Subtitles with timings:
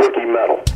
[0.00, 0.69] rookie medal.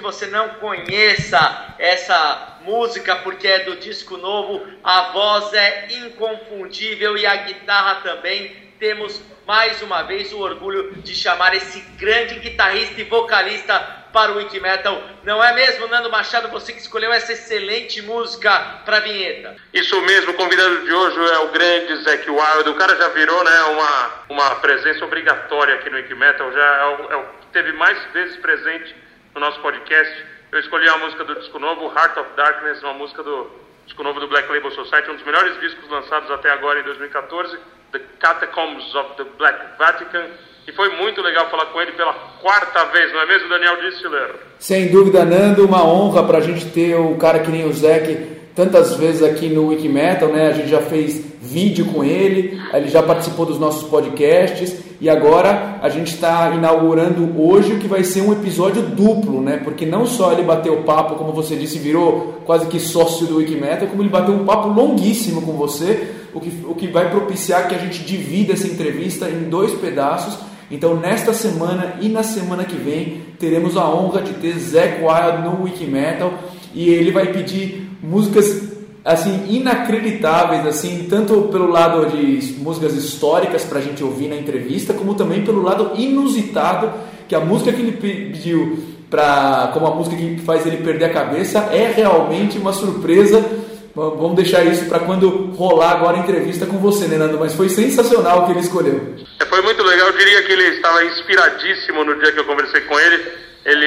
[0.00, 7.26] você não conheça essa música porque é do disco novo, a voz é inconfundível e
[7.26, 8.72] a guitarra também.
[8.78, 14.36] Temos mais uma vez o orgulho de chamar esse grande guitarrista e vocalista para o
[14.36, 15.02] Wiki Metal.
[15.24, 19.56] Não é mesmo, Nando Machado, você que escolheu essa excelente música para a vinheta?
[19.72, 22.68] Isso mesmo, o convidado de hoje é o grande Zack Wild.
[22.68, 26.84] O cara já virou né, uma, uma presença obrigatória aqui no Wiki Metal, já é
[26.84, 28.94] o, é o que teve mais vezes presente
[29.34, 30.24] no nosso podcast.
[30.52, 33.50] Eu escolhi a música do disco novo, Heart of Darkness, uma música do
[33.86, 37.58] disco novo do Black Label Society, um dos melhores discos lançados até agora em 2014,
[37.92, 40.28] The Catacombs of the Black Vatican.
[40.66, 44.34] E foi muito legal falar com ele pela quarta vez, não é mesmo, Daniel Distler?
[44.58, 48.42] Sem dúvida, Nando, uma honra para a gente ter o cara que nem o Zeke
[48.54, 50.48] tantas vezes aqui no Wikimetal, né?
[50.48, 55.80] A gente já fez vídeo com ele, ele já participou dos nossos podcasts e agora
[55.82, 59.60] a gente está inaugurando hoje o que vai ser um episódio duplo, né?
[59.64, 63.88] Porque não só ele bateu papo, como você disse, virou quase que sócio do Wikimetal,
[63.88, 67.74] como ele bateu um papo longuíssimo com você, o que, o que vai propiciar que
[67.74, 70.51] a gente divida essa entrevista em dois pedaços.
[70.72, 75.42] Então, nesta semana e na semana que vem, teremos a honra de ter Zack Wild
[75.44, 76.32] no Wikimetal
[76.74, 78.72] e ele vai pedir músicas
[79.04, 84.94] assim inacreditáveis assim tanto pelo lado de músicas históricas para a gente ouvir na entrevista
[84.94, 86.88] como também pelo lado inusitado
[87.26, 88.78] que a música que ele pediu
[89.10, 93.44] para como a música que faz ele perder a cabeça é realmente uma surpresa
[93.94, 97.38] vamos deixar isso para quando rolar agora a entrevista com você né Nando?
[97.38, 99.16] Mas foi sensacional o que ele escolheu.
[99.40, 100.08] É, foi muito legal.
[100.08, 103.32] Eu diria que ele estava inspiradíssimo no dia que eu conversei com ele.
[103.64, 103.86] Ele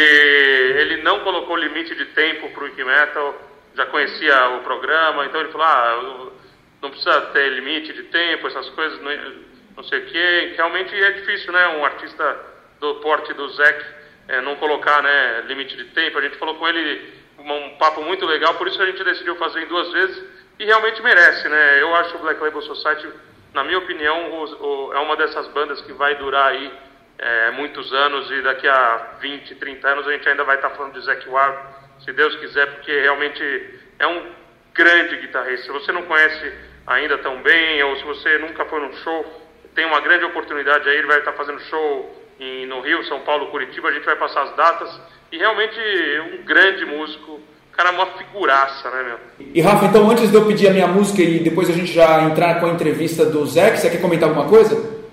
[0.82, 3.36] ele não colocou limite de tempo para o Metal.
[3.76, 6.32] Já conhecia o programa, então ele falou, ah,
[6.82, 9.12] não precisa ter limite de tempo, essas coisas, não,
[9.76, 10.54] não sei o quê.
[10.56, 12.38] Realmente é difícil, né, um artista
[12.80, 13.84] do porte do Zec
[14.28, 16.18] é, não colocar né, limite de tempo.
[16.18, 17.14] A gente falou com ele
[17.54, 20.24] um, papo muito legal, por isso a gente decidiu fazer em duas vezes
[20.60, 21.82] e realmente merece, né?
[21.82, 23.08] Eu acho o Black Label Society,
[23.54, 26.72] na minha opinião, o, o, é uma dessas bandas que vai durar aí
[27.18, 30.94] é, muitos anos e daqui a 20, 30 anos a gente ainda vai estar falando
[30.94, 31.58] de Zac Wild
[32.00, 34.32] se Deus quiser, porque realmente é um
[34.74, 35.66] grande guitarrista.
[35.66, 36.54] Se você não conhece
[36.86, 40.98] ainda tão bem, ou se você nunca foi num show, tem uma grande oportunidade aí,
[40.98, 44.44] ele vai estar fazendo show em, no Rio, São Paulo, Curitiba, a gente vai passar
[44.44, 45.02] as datas,
[45.36, 45.78] e realmente
[46.34, 47.42] um grande músico,
[47.74, 49.48] cara, uma figuraça, né, meu?
[49.54, 52.22] E Rafa, então antes de eu pedir a minha música e depois a gente já
[52.24, 55.04] entrar com a entrevista do Zé, você quer comentar alguma coisa?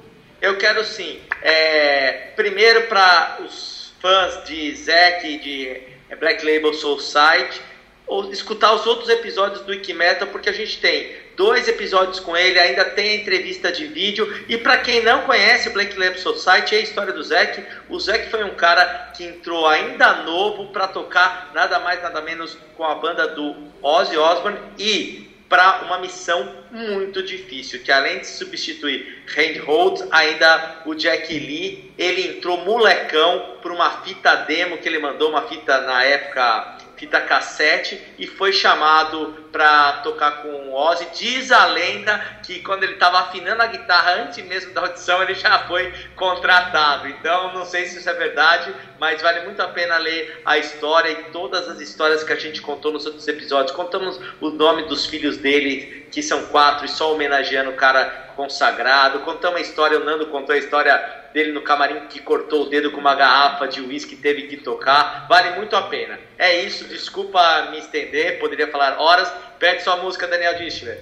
[0.40, 1.18] Eu quero sim.
[1.42, 7.60] É, primeiro para os fãs de Zack e de é Black Label Soul Site,
[8.06, 12.58] ou escutar os outros episódios do Wikimetal, porque a gente tem dois episódios com ele,
[12.58, 14.44] ainda tem a entrevista de vídeo.
[14.48, 17.64] E para quem não conhece o Black Label Society, é a história do Zack.
[17.88, 22.56] O Zack foi um cara que entrou ainda novo para tocar nada mais nada menos
[22.76, 28.26] com a banda do Ozzy Osbourne e para uma missão muito difícil, que além de
[28.26, 34.98] substituir Handhold, ainda o Jack Lee, ele entrou molecão por uma fita demo que ele
[34.98, 41.06] mandou, uma fita na época fita cassete e foi chamado para tocar com o Ozzy.
[41.14, 45.34] Diz a lenda que quando ele estava afinando a guitarra antes mesmo da audição ele
[45.34, 47.06] já foi contratado.
[47.08, 51.10] Então não sei se isso é verdade, mas vale muito a pena ler a história
[51.10, 53.76] e todas as histórias que a gente contou nos outros episódios.
[53.76, 59.20] Contamos o nome dos filhos dele, que são quatro, e só homenageando o cara consagrado.
[59.20, 62.90] Contamos a história, o Nando contou a história dele no camarim que cortou o dedo
[62.90, 65.26] com uma garrafa de uísque teve que tocar.
[65.28, 66.18] Vale muito a pena.
[66.38, 69.32] É isso, desculpa me estender, poderia falar horas.
[69.58, 70.98] Pede sua música, Daniel Dischler.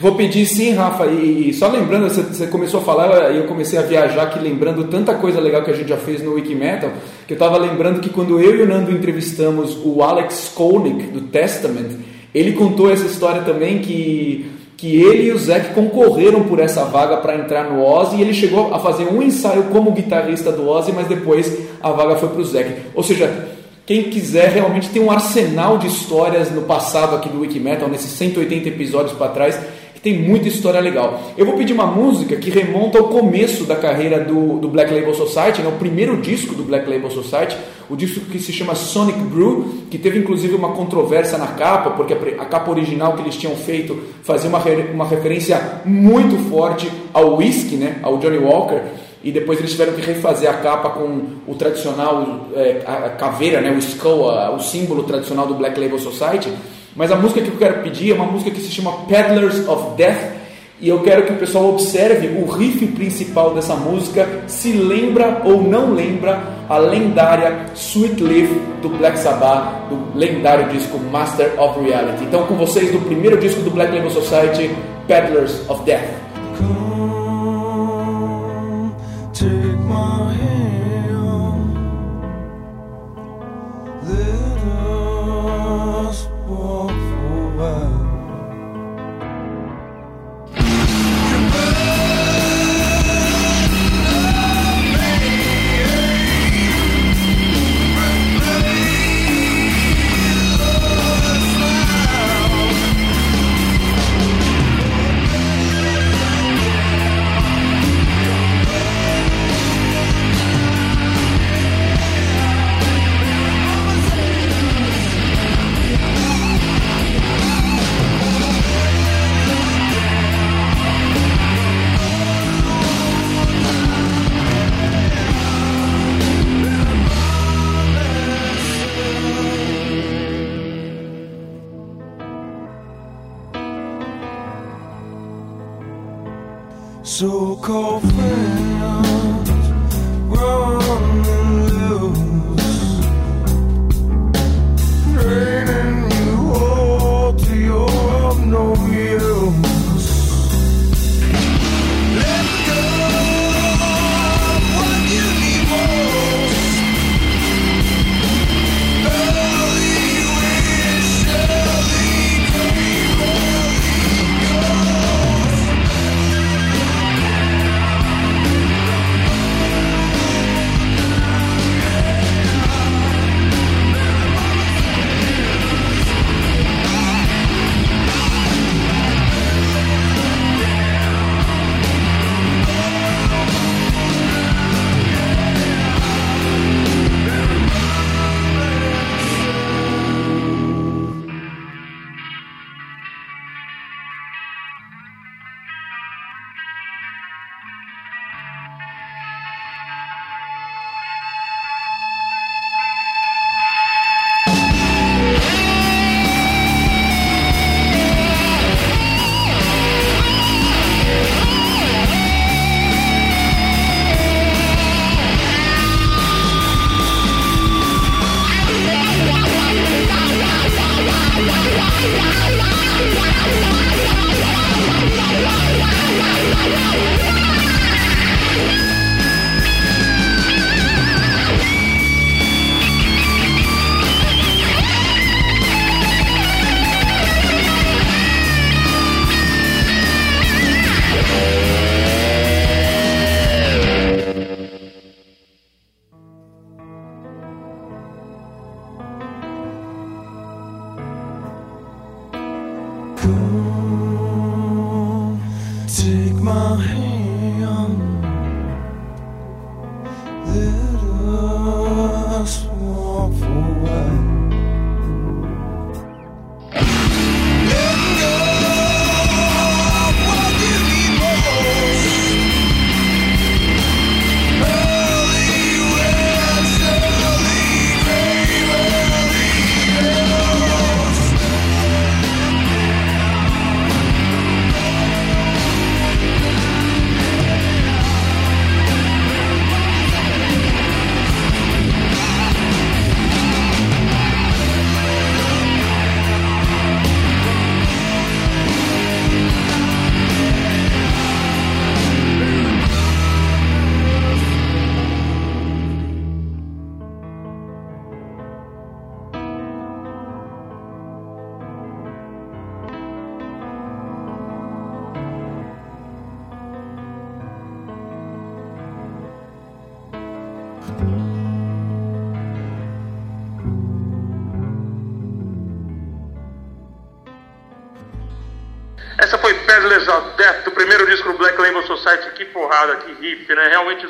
[0.00, 1.06] Vou pedir sim, Rafa.
[1.06, 5.14] E só lembrando, você começou a falar e eu comecei a viajar aqui lembrando tanta
[5.14, 6.90] coisa legal que a gente já fez no Wikimetal,
[7.26, 11.22] que eu estava lembrando que quando eu e o Nando entrevistamos o Alex Koenig do
[11.22, 11.98] Testament,
[12.34, 14.50] ele contou essa história também que
[14.82, 18.34] que ele e o Zac concorreram por essa vaga para entrar no Ozzy e ele
[18.34, 22.40] chegou a fazer um ensaio como guitarrista do Ozzy, mas depois a vaga foi para
[22.40, 22.68] o Zac.
[22.92, 23.51] Ou seja,
[23.84, 28.68] quem quiser realmente tem um arsenal de histórias no passado aqui do Wikimetal, nesses 180
[28.68, 29.58] episódios para trás,
[30.02, 31.32] tem muita história legal.
[31.38, 35.14] Eu vou pedir uma música que remonta ao começo da carreira do, do Black Label
[35.14, 37.56] Society, né, o primeiro disco do Black Label Society,
[37.88, 42.14] o disco que se chama Sonic Brew, que teve inclusive uma controvérsia na capa, porque
[42.14, 44.60] a, a capa original que eles tinham feito fazia uma,
[44.92, 48.82] uma referência muito forte ao whisky, né, ao Johnny Walker,
[49.24, 53.70] e depois eles tiveram que refazer a capa com o tradicional, é, a, caveira, né,
[53.70, 56.52] o skull, o símbolo tradicional do Black Label Society.
[56.94, 59.96] Mas a música que eu quero pedir é uma música que se chama Peddlers of
[59.96, 60.42] Death.
[60.80, 65.62] E eu quero que o pessoal observe o riff principal dessa música, se lembra ou
[65.62, 68.50] não lembra a lendária Sweet Leaf
[68.82, 72.24] do Black Sabbath, do lendário disco Master of Reality.
[72.24, 74.74] Então, com vocês, do primeiro disco do Black Label Society,
[75.06, 77.11] Peddlers of Death.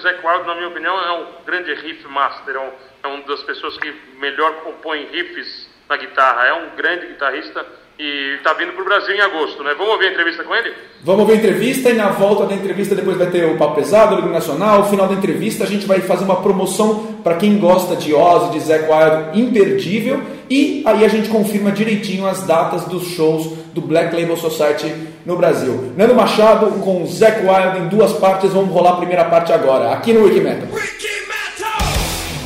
[0.02, 2.56] O Zac Wild, na minha opinião, é um grande riff master.
[2.56, 2.70] É, um,
[3.04, 6.46] é uma das pessoas que melhor compõe riffs na guitarra.
[6.46, 7.64] É um grande guitarrista
[7.98, 9.74] e tá vindo pro Brasil em agosto, né?
[9.78, 10.74] Vamos ouvir a entrevista com ele?
[11.04, 14.14] Vamos ver a entrevista e na volta da entrevista depois vai ter o Papo Pesado,
[14.14, 14.80] o Liga Nacional.
[14.80, 18.52] No final da entrevista a gente vai fazer uma promoção para quem gosta de Ozzy,
[18.52, 20.20] de Zac Wild, imperdível.
[20.50, 25.36] E aí a gente confirma direitinho as datas dos shows do Black Label Society no
[25.36, 25.92] Brasil.
[25.96, 28.52] Nando Machado com Zac Wild em duas partes.
[28.52, 30.68] Vamos rolar a primeira parte agora, aqui no Wikimetal.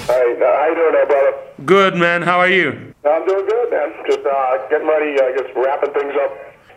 [0.09, 1.35] Hey, uh, how you doing there, brother?
[1.65, 2.23] Good, man.
[2.23, 2.95] How are you?
[3.05, 3.93] I'm doing good, man.
[4.07, 6.31] Just uh, getting ready, uh, just wrapping things up,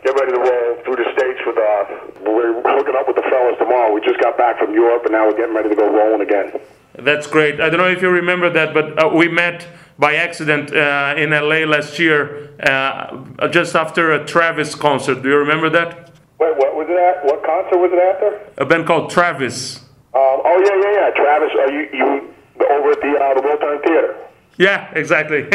[0.04, 1.58] get ready to roll through the states with.
[1.58, 1.86] Uh,
[2.26, 3.94] we're hooking up with the fellas tomorrow.
[3.94, 6.60] We just got back from Europe, and now we're getting ready to go rolling again.
[6.98, 7.62] That's great.
[7.62, 9.68] I don't know if you remember that, but uh, we met
[9.98, 15.22] by accident uh, in LA last year, uh, just after a Travis concert.
[15.22, 16.12] Do you remember that?
[16.40, 17.24] Wait, what was it at?
[17.26, 18.62] What concert was it after?
[18.62, 19.78] A band called Travis.
[20.14, 21.10] Um, oh yeah, yeah, yeah.
[21.16, 22.34] Travis, are you you
[22.70, 24.16] over at the uh, the Wiltern Theater?
[24.58, 25.44] Yeah, exactly.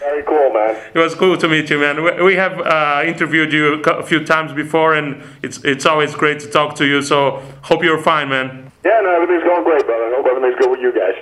[0.00, 0.76] Very cool, man.
[0.94, 2.24] It was cool to meet you, man.
[2.24, 6.38] We- have uh, interviewed you a a few times before, and it's it's always great
[6.40, 7.02] to talk to you.
[7.02, 8.65] So hope you're fine, man.
[8.86, 10.14] Yeah, no, everything's going great, brother.
[10.14, 11.16] Hope everything's good with you guys.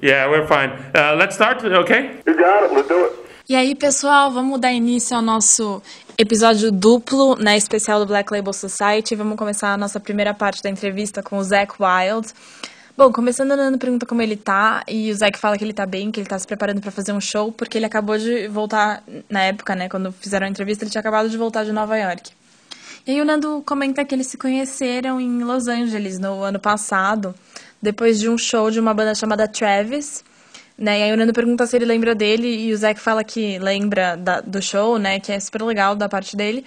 [0.00, 0.70] Yeah, we're fine.
[0.96, 2.02] Uh, let's start, okay?
[2.26, 2.72] You got it.
[2.72, 3.12] Let's do it.
[3.46, 5.82] E aí, pessoal, vamos dar início ao nosso
[6.16, 9.14] episódio duplo, né, especial do Black Label Society.
[9.14, 12.32] Vamos começar a nossa primeira parte da entrevista com o Zac Wild.
[12.96, 15.84] Bom, começando a Nando pergunta como ele tá, e o Zac fala que ele tá
[15.84, 19.02] bem, que ele tá se preparando pra fazer um show, porque ele acabou de voltar,
[19.28, 22.30] na época, né, quando fizeram a entrevista, ele tinha acabado de voltar de Nova York.
[23.06, 27.34] E aí o Nando comenta que eles se conheceram em Los Angeles no ano passado,
[27.80, 30.24] depois de um show de uma banda chamada Travis.
[30.78, 31.00] Né?
[31.00, 34.16] E aí o Nando pergunta se ele lembra dele e o Zac fala que lembra
[34.16, 35.20] da, do show, né?
[35.20, 36.64] Que é super legal da parte dele.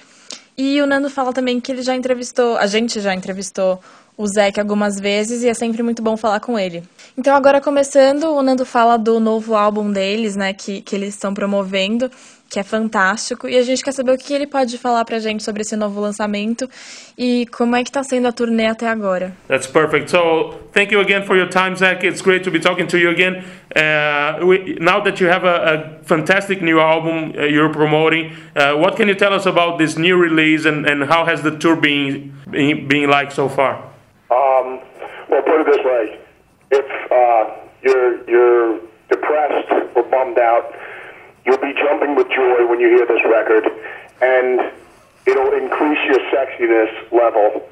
[0.56, 3.80] E o Nando fala também que ele já entrevistou, a gente já entrevistou
[4.18, 6.84] o Zac algumas vezes e é sempre muito bom falar com ele.
[7.18, 11.34] Então agora começando, o Nando fala do novo álbum deles, né, que, que eles estão
[11.34, 12.10] promovendo,
[12.50, 15.44] que é fantástico, e a gente quer saber o que ele pode falar pra gente
[15.44, 16.70] sobre esse novo lançamento
[17.18, 19.34] e como é que tá sendo a turnê até agora.
[19.48, 20.10] That's perfect.
[20.10, 22.06] So thank you again for your time, Zach.
[22.06, 23.44] It's great to be talking to you again.
[23.76, 28.74] Uh, we, now that you have a, a fantastic new album uh, you're promoting, uh,
[28.76, 31.76] what can you tell us about this new release and, and how has the tour
[31.76, 33.76] been, been, been like so far?
[34.30, 34.80] Um,
[35.30, 36.20] well, put it this way:
[36.72, 40.74] if uh, you're you're depressed or bummed out,
[41.48, 43.66] you'll be jumping with joy when you hear this record,
[44.22, 44.60] and
[45.26, 47.68] it'll increase your sexiness level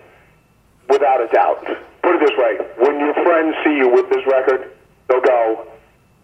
[0.90, 1.64] without a doubt.
[2.02, 4.72] Put it this way: when your friends see you with this record,
[5.08, 5.68] they'll go,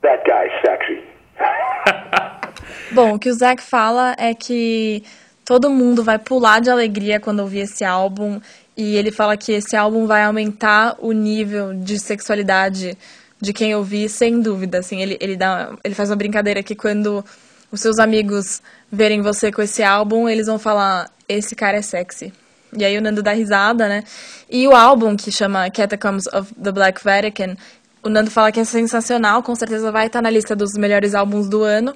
[0.02, 1.04] "That guy's sexy."
[2.94, 5.04] Bom, o que o Zac fala é que
[5.46, 8.40] todo mundo vai pular de alegria quando ouvir esse álbum
[8.76, 12.98] e ele fala que esse álbum vai aumentar o nível de sexualidade
[13.42, 14.80] de quem ouvir, sem dúvida.
[14.80, 17.26] Assim, ele, ele, dá, ele faz uma brincadeira que quando
[17.72, 22.32] os seus amigos verem você com esse álbum, eles vão falar: esse cara é sexy.
[22.78, 24.04] E aí o Nando dá risada, né?
[24.50, 27.58] E o álbum que chama Catacombs of the Black Vatican,
[28.02, 31.50] o Nando fala que é sensacional, com certeza vai estar na lista dos melhores álbuns
[31.50, 31.94] do ano.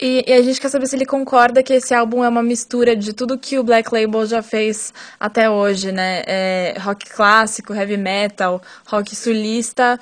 [0.00, 2.94] E, e, a gente quer saber se ele concorda que esse álbum é uma mistura
[2.94, 6.22] de tudo que o Black Label já fez até hoje, né?
[6.24, 9.98] É, rock clássico, heavy metal, rock sulista,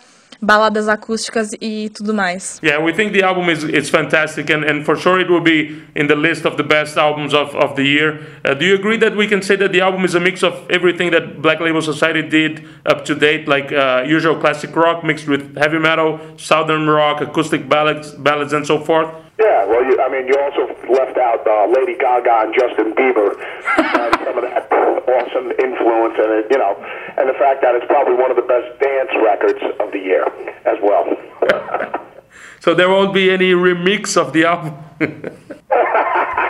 [0.47, 2.61] baladas acústicas e tudo mais.
[2.63, 5.83] Yeah, we think the album is it's fantastic and, and for sure it will be
[5.97, 8.21] in the list of the best albums of, of the year.
[8.45, 10.55] Uh, do you agree that we can say that the album is a mix of
[10.71, 15.27] everything that Black Label Society did up to date, like uh, usual classic rock mixed
[15.27, 19.09] with heavy metal, southern rock, acoustic ballads, ballads and so forth?
[19.39, 23.37] Yeah, well, you, I mean, you also left out uh, Lady Gaga and Justin Bieber,
[23.79, 24.66] and some of that
[25.07, 26.75] awesome influence, and it, you know,
[27.16, 30.27] and the fact that it's probably one of the best dance records of the year
[30.64, 31.07] as well.
[32.61, 34.75] so there won't be any remix of the album.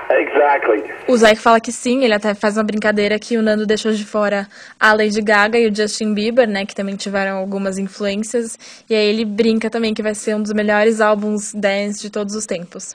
[0.11, 0.83] exactly.
[1.09, 4.05] O Zac fala que sim, ele até faz uma brincadeira que o Nando deixou de
[4.05, 4.47] fora
[4.79, 9.07] a Lady Gaga e o Justin Bieber, né, que também tiveram algumas influências, e aí
[9.07, 12.93] ele brinca também que vai ser um dos melhores álbuns dance de todos os tempos.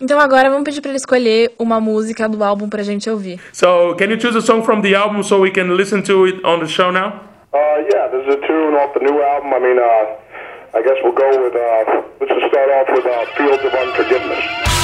[0.00, 3.40] Então agora vamos pedir para ele escolher uma música do álbum pra gente ouvir.
[3.52, 6.40] So, can you choose a song from the album so we can listen to it
[6.44, 7.20] on the show now?
[7.52, 7.58] Uh,
[7.92, 9.52] yeah, this is a tune off the new album.
[9.52, 13.26] I mean, uh, I guess we'll go with, uh, let's just start off with uh,
[13.36, 14.77] Fields of Unforgiveness.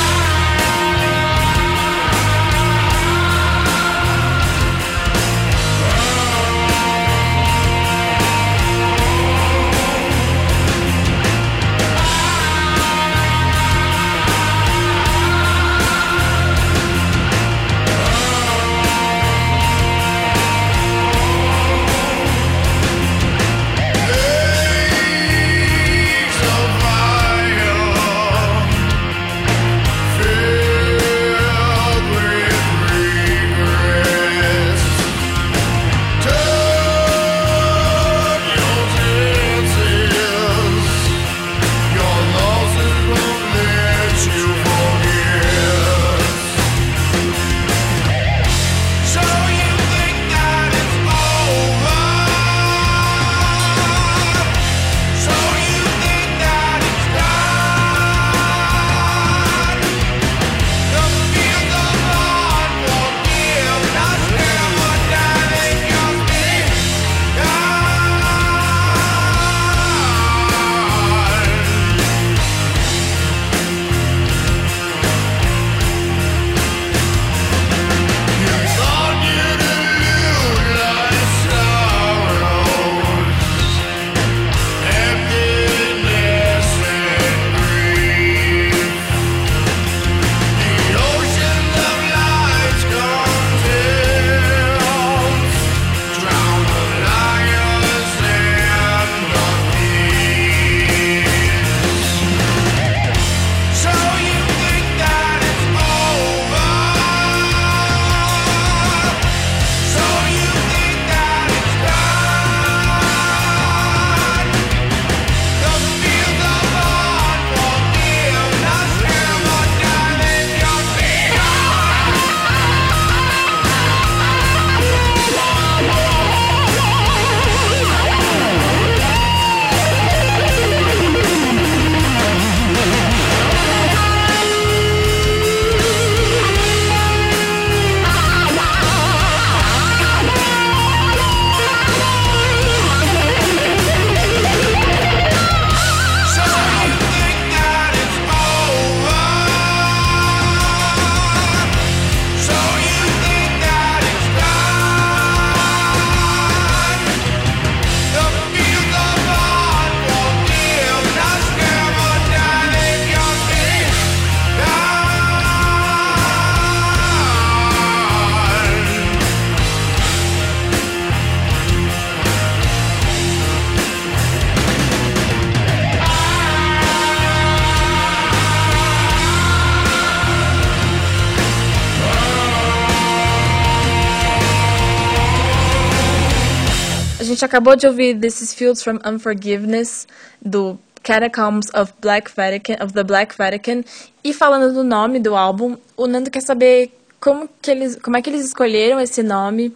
[187.54, 190.08] Acabou de ouvir This is Fields from Unforgiveness,
[190.44, 193.84] do Catacombs of, Black Vatican, of the Black Vatican.
[194.24, 196.90] E falando do nome do álbum, o Nando quer saber
[197.20, 199.72] como, que eles, como é que eles escolheram esse nome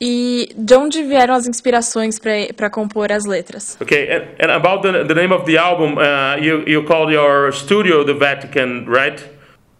[0.00, 2.20] e de onde vieram as inspirações
[2.56, 3.76] para compor as letras.
[3.82, 7.50] Okay, and, and about the, the name of the album, uh, you, you called your
[7.52, 9.20] studio the Vatican, right?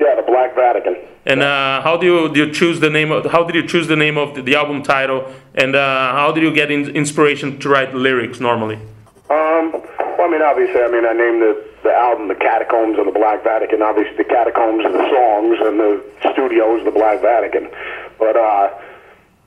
[0.00, 0.96] Yeah, the Black Vatican.
[1.26, 3.86] And uh, how do you, do you choose the name of how did you choose
[3.86, 7.58] the name of the, the album title and uh, how did you get in, inspiration
[7.60, 8.76] to write lyrics normally?
[9.30, 13.06] Um, well, I mean, obviously, I mean, I named the, the album The Catacombs of
[13.06, 13.80] the Black Vatican.
[13.82, 17.70] Obviously, the Catacombs are the songs, and the studio is the Black Vatican.
[18.18, 18.70] But uh,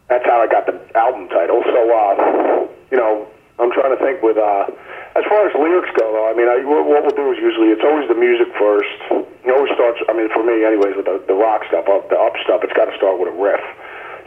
[0.09, 1.61] that's how I got the album title.
[1.63, 3.27] So, uh, you know,
[3.59, 4.65] I'm trying to think with, uh,
[5.15, 7.69] as far as lyrics go, though, I mean, I, what what we'll do is usually
[7.69, 9.27] it's always the music first.
[9.47, 12.19] It always starts, I mean, for me, anyways, with the, the rock stuff, up, the
[12.19, 13.63] up stuff, it's got to start with a riff.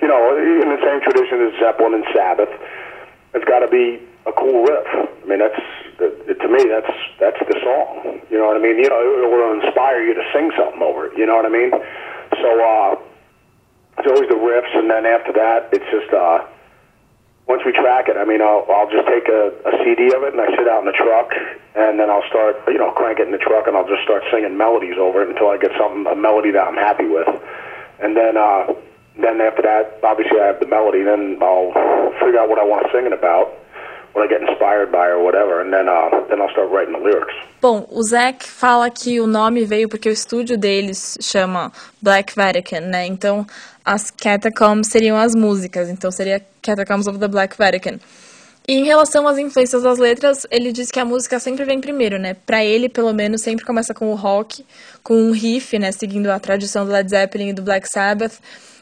[0.01, 2.49] You know, in the same tradition as Zeppelin and Sabbath,
[3.37, 4.89] it's got to be a cool riff.
[4.89, 5.61] I mean, that's
[6.01, 6.89] to me, that's
[7.21, 8.25] that's the song.
[8.33, 8.81] You know what I mean?
[8.81, 11.19] You know, it will inspire you to sing something over it.
[11.19, 11.71] You know what I mean?
[12.41, 12.97] So uh,
[14.01, 16.49] it's always the riffs, and then after that, it's just uh,
[17.51, 18.15] once we track it.
[18.17, 20.81] I mean, I'll I'll just take a, a CD of it and I sit out
[20.81, 21.35] in the truck,
[21.75, 24.23] and then I'll start you know crank it in the truck, and I'll just start
[24.31, 27.29] singing melodies over it until I get something a melody that I'm happy with,
[27.99, 28.39] and then.
[28.39, 28.71] uh
[29.19, 31.03] then after that, obviously I have the melody.
[31.03, 31.73] Then I'll
[32.21, 33.53] figure out what I want to sing it about,
[34.13, 37.01] what I get inspired by or whatever, and then uh, then I'll start writing the
[37.01, 37.35] lyrics.
[37.61, 42.81] Bom, o Zac fala que o nome veio porque o estúdio deles chama Black Vatican,
[42.81, 43.07] né?
[43.07, 43.47] Então,
[43.85, 47.99] as Catacombs seriam as músicas, então seria Catacombs of the Black Vatican.
[48.69, 52.19] E em relação às influências das letras, ele diz que a música sempre vem primeiro,
[52.19, 52.35] né?
[52.47, 54.64] Para ele, pelo menos, sempre começa com o rock,
[55.03, 55.90] com um riff, né?
[55.90, 58.35] Seguindo a tradição do Led Zeppelin e do Black Sabbath.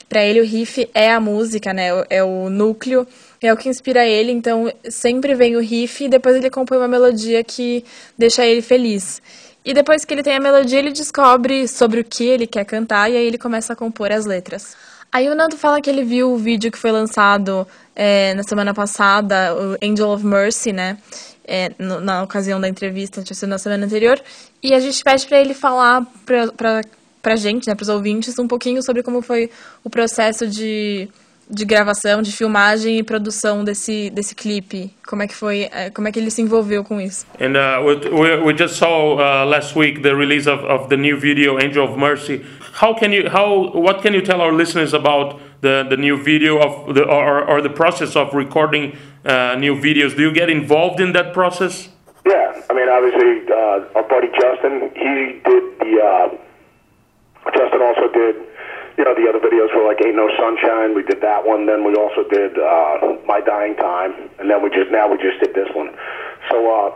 [0.08, 1.88] Para ele, o riff é a música, né?
[2.10, 3.06] É o núcleo,
[3.40, 4.32] é o que inspira ele.
[4.32, 7.84] Então, sempre vem o riff e depois ele compõe uma melodia que
[8.16, 9.22] deixa ele feliz.
[9.64, 13.10] E depois que ele tem a melodia, ele descobre sobre o que ele quer cantar
[13.10, 14.76] e aí ele começa a compor as letras.
[15.10, 17.66] Aí o Nando fala que ele viu o vídeo que foi lançado
[17.96, 20.98] é, na semana passada, o Angel of Mercy, né?
[21.46, 24.20] É, no, na ocasião da entrevista, tinha sido na semana anterior.
[24.62, 26.82] E a gente pede para ele falar pra, pra,
[27.22, 29.50] pra gente, né, pros ouvintes, um pouquinho sobre como foi
[29.82, 31.08] o processo de,
[31.50, 34.90] de gravação, de filmagem e produção desse, desse clipe.
[35.06, 37.26] Como é que foi, é, como é que ele se envolveu com isso.
[37.40, 41.18] And uh, we, we just saw uh, last week the release of, of the new
[41.18, 42.44] video, Angel of Mercy.
[42.80, 46.58] How can you, how, what can you tell our listeners about the, the new video
[46.58, 50.14] of the, or, or the process of recording uh, new videos?
[50.14, 51.88] Do you get involved in that process?
[52.26, 56.00] Yeah, I mean, obviously, uh, our buddy Justin, he did the.
[56.04, 56.36] Uh,
[57.56, 58.36] Justin also did,
[58.98, 60.92] you know, the other videos for like Ain't No Sunshine.
[60.92, 61.70] We did that one.
[61.70, 65.38] Then we also did uh, My Dying Time, and then we just now we just
[65.38, 65.94] did this one.
[66.50, 66.90] So, uh,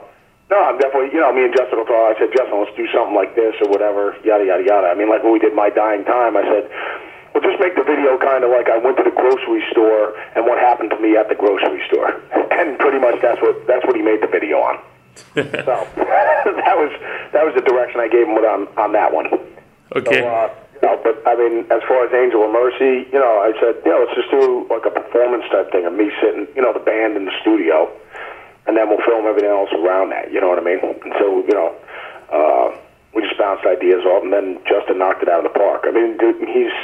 [0.50, 2.18] no, I'm definitely, you know, me and Justin will talk.
[2.18, 4.90] I said, Justin, let's do something like this or whatever, yada yada yada.
[4.90, 6.66] I mean, like when we did My Dying Time, I said.
[7.32, 10.44] Well, just make the video kind of like I went to the grocery store and
[10.44, 12.20] what happened to me at the grocery store,
[12.52, 14.76] and pretty much that's what that's what he made the video on.
[15.32, 15.40] so
[15.96, 16.92] that was
[17.32, 19.32] that was the direction I gave him on on that one.
[19.96, 20.20] Okay.
[20.20, 23.52] So, uh, know, but I mean, as far as Angel of Mercy, you know, I
[23.60, 26.72] said, know, let's just do like a performance type thing of me sitting, you know,
[26.72, 27.90] the band in the studio,
[28.66, 30.32] and then we'll film everything else around that.
[30.32, 30.80] You know what I mean?
[30.82, 31.74] And so, you know,
[32.30, 32.76] uh,
[33.14, 35.84] we just bounced ideas off, and then Justin knocked it out of the park.
[35.84, 36.74] I mean, dude, he's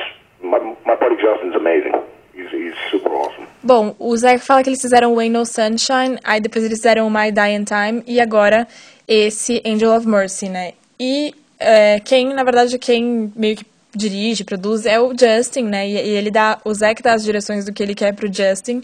[0.42, 1.94] my my buddy Justin's amazing.
[2.34, 3.46] He's he's super awesome.
[3.62, 7.32] Bom, o Zac fala que eles fizeram Way No Sunshine, aí depois eles fizeram My
[7.32, 8.68] Dying Time e agora
[9.08, 10.74] esse Angel of Mercy, né?
[11.00, 15.88] E é, quem, na verdade, quem meio que dirige, produz é o Justin, né?
[15.88, 18.82] E, e ele dá, o Zac dá as direções do que ele quer pro Justin,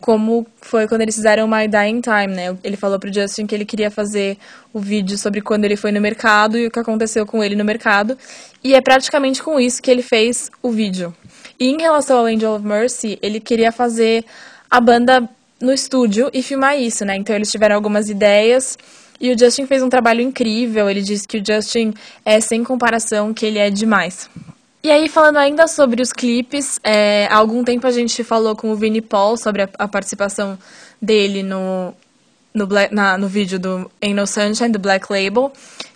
[0.00, 2.56] como foi quando eles fizeram My Dying Time, né?
[2.62, 4.36] Ele falou pro Justin que ele queria fazer
[4.72, 7.64] o vídeo sobre quando ele foi no mercado e o que aconteceu com ele no
[7.64, 8.18] mercado,
[8.62, 11.14] e é praticamente com isso que ele fez o vídeo.
[11.58, 14.24] E em relação ao Angel of Mercy, ele queria fazer
[14.68, 15.28] a banda
[15.60, 17.14] no estúdio e filmar isso, né?
[17.16, 18.76] Então eles tiveram algumas ideias
[19.22, 20.90] e o Justin fez um trabalho incrível.
[20.90, 24.28] Ele disse que o Justin é sem comparação, que ele é demais.
[24.82, 28.72] E aí, falando ainda sobre os clipes, é, há algum tempo a gente falou com
[28.72, 30.58] o Vini Paul sobre a, a participação
[31.00, 31.94] dele no,
[32.52, 35.52] no, Black, na, no vídeo do Ain't No Sunshine, do Black Label.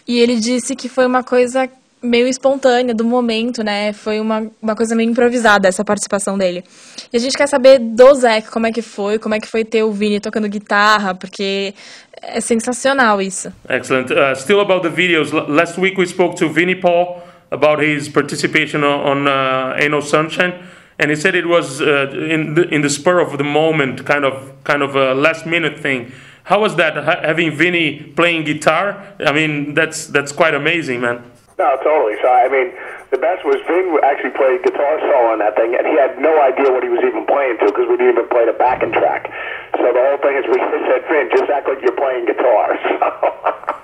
[0.07, 1.69] E ele disse que foi uma coisa
[2.03, 3.93] meio espontânea, do momento, né?
[3.93, 6.65] Foi uma, uma coisa meio improvisada essa participação dele.
[7.13, 9.65] E a gente quer saber do Zac como é que foi, como é que foi
[9.65, 11.75] ter o Vini tocando guitarra, porque
[12.23, 13.53] é sensacional isso.
[13.69, 14.11] Excellent.
[14.11, 15.33] Uh, still about the videos.
[15.33, 19.91] L- last week we spoke to Vinnie Paul about his participation on, on uh, Ain't
[19.91, 20.55] No Sunshine,
[20.99, 24.25] and he said it was uh, in the in the spur of the moment, kind
[24.25, 26.11] of kind of a last minute thing.
[26.45, 28.97] How was that ha- having Vinny playing guitar?
[29.21, 31.23] I mean, that's that's quite amazing, man.
[31.59, 32.17] No, totally.
[32.23, 32.73] So I mean,
[33.11, 36.35] the best was Vin actually played guitar solo on that thing, and he had no
[36.43, 39.31] idea what he was even playing to because we didn't even play the backing track.
[39.79, 42.75] So the whole thing is we said, Vin, just act like you're playing guitar.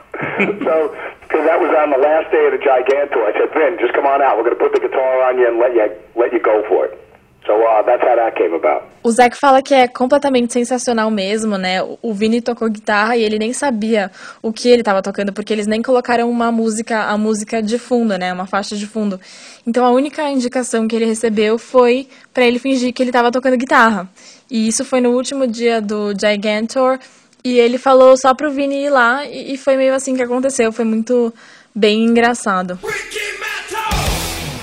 [0.63, 3.93] So, because that was on the last day of the Gigantor, I said, Vin, just
[3.93, 4.37] come on out.
[4.37, 6.87] We're going to put the guitar on you and let you let you go for
[6.87, 7.12] it.
[7.45, 8.85] So uh, that's how that came about.
[9.03, 11.83] O Zac fala que é completamente sensacional mesmo, né?
[12.01, 15.67] O Vini tocou guitarra e ele nem sabia o que ele estava tocando, porque eles
[15.67, 18.33] nem colocaram uma música, a música de fundo, né?
[18.33, 19.21] Uma faixa de fundo.
[19.67, 23.57] Então a única indicação que ele recebeu foi para ele fingir que ele estava tocando
[23.57, 24.09] guitarra.
[24.49, 27.01] E isso foi no último dia do Gigantor.
[27.45, 30.71] E ele falou só pro Vini ir lá e e foi meio assim que aconteceu.
[30.71, 31.35] Foi muito
[31.75, 32.79] bem engraçado.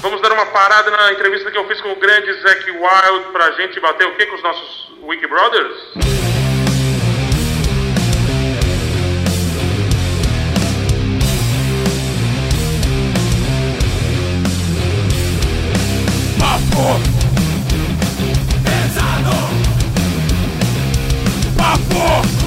[0.02, 3.52] Vamos dar uma parada na entrevista que eu fiz com o grande Zack Wild pra
[3.52, 5.76] gente bater o que com os nossos Wiki Brothers?
[16.40, 17.00] Papo
[18.64, 19.36] pesado.
[21.58, 22.39] Papo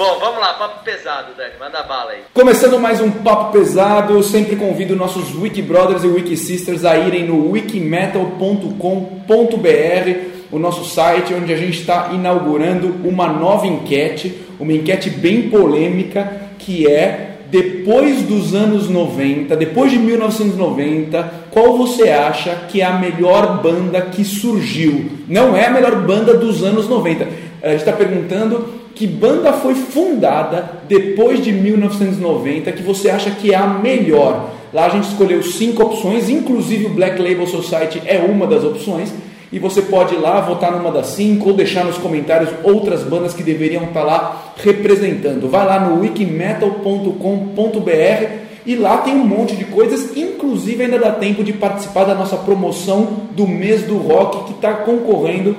[0.00, 1.58] Bom, vamos lá, papo pesado, Deck.
[1.60, 2.20] Manda bala aí.
[2.32, 6.96] Começando mais um papo pesado, eu sempre convido nossos Wiki Brothers e Wiki Sisters a
[6.96, 14.72] irem no wikimetal.com.br, o nosso site onde a gente está inaugurando uma nova enquete, uma
[14.72, 22.54] enquete bem polêmica que é depois dos anos 90, depois de 1990, qual você acha
[22.70, 25.10] que é a melhor banda que surgiu?
[25.28, 27.50] Não é a melhor banda dos anos 90.
[27.62, 33.52] A gente está perguntando que banda foi fundada depois de 1990 que você acha que
[33.52, 34.50] é a melhor?
[34.72, 39.12] Lá a gente escolheu cinco opções, inclusive o Black Label Society é uma das opções.
[39.52, 43.34] E você pode ir lá votar numa das cinco ou deixar nos comentários outras bandas
[43.34, 45.48] que deveriam estar lá representando.
[45.48, 48.26] Vai lá no wikimetal.com.br
[48.64, 52.36] e lá tem um monte de coisas, inclusive ainda dá tempo de participar da nossa
[52.36, 55.56] promoção do mês do rock que está concorrendo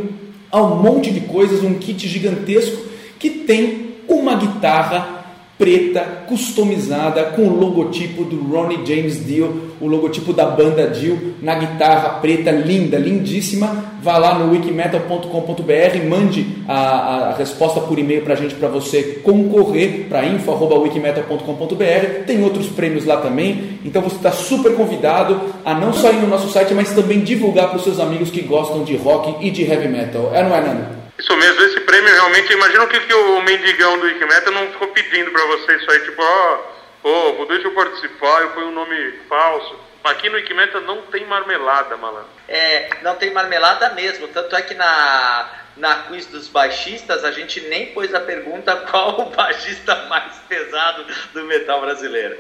[0.50, 2.91] a um monte de coisas, um kit gigantesco
[3.22, 5.22] que tem uma guitarra
[5.62, 11.54] preta customizada com o logotipo do Ronnie James Dio, o logotipo da banda Dio na
[11.54, 13.92] guitarra preta linda, lindíssima.
[14.02, 19.22] Vá lá no wikimetal.com.br, mande a, a resposta por e-mail para a gente para você
[19.24, 22.26] concorrer para info@wikimetal.com.br.
[22.26, 26.28] Tem outros prêmios lá também, então você está super convidado a não só ir no
[26.28, 29.62] nosso site, mas também divulgar para os seus amigos que gostam de rock e de
[29.62, 30.32] heavy metal.
[30.34, 31.01] É não é, Nando?
[31.22, 34.88] Isso mesmo, esse prêmio realmente, imagina o que, que o mendigão do Wikimetal não ficou
[34.88, 36.62] pedindo pra você isso aí, tipo, ó,
[37.04, 39.80] ô, deixa eu participar, eu ponho um nome falso.
[40.04, 42.28] Aqui no Wikimetal não tem marmelada, malandro.
[42.48, 44.30] É, não tem marmelada mesmo.
[44.30, 49.22] Tanto é que na, na quiz dos baixistas a gente nem pôs a pergunta qual
[49.22, 51.06] o baixista mais pesado
[51.36, 52.36] do metal brasileiro.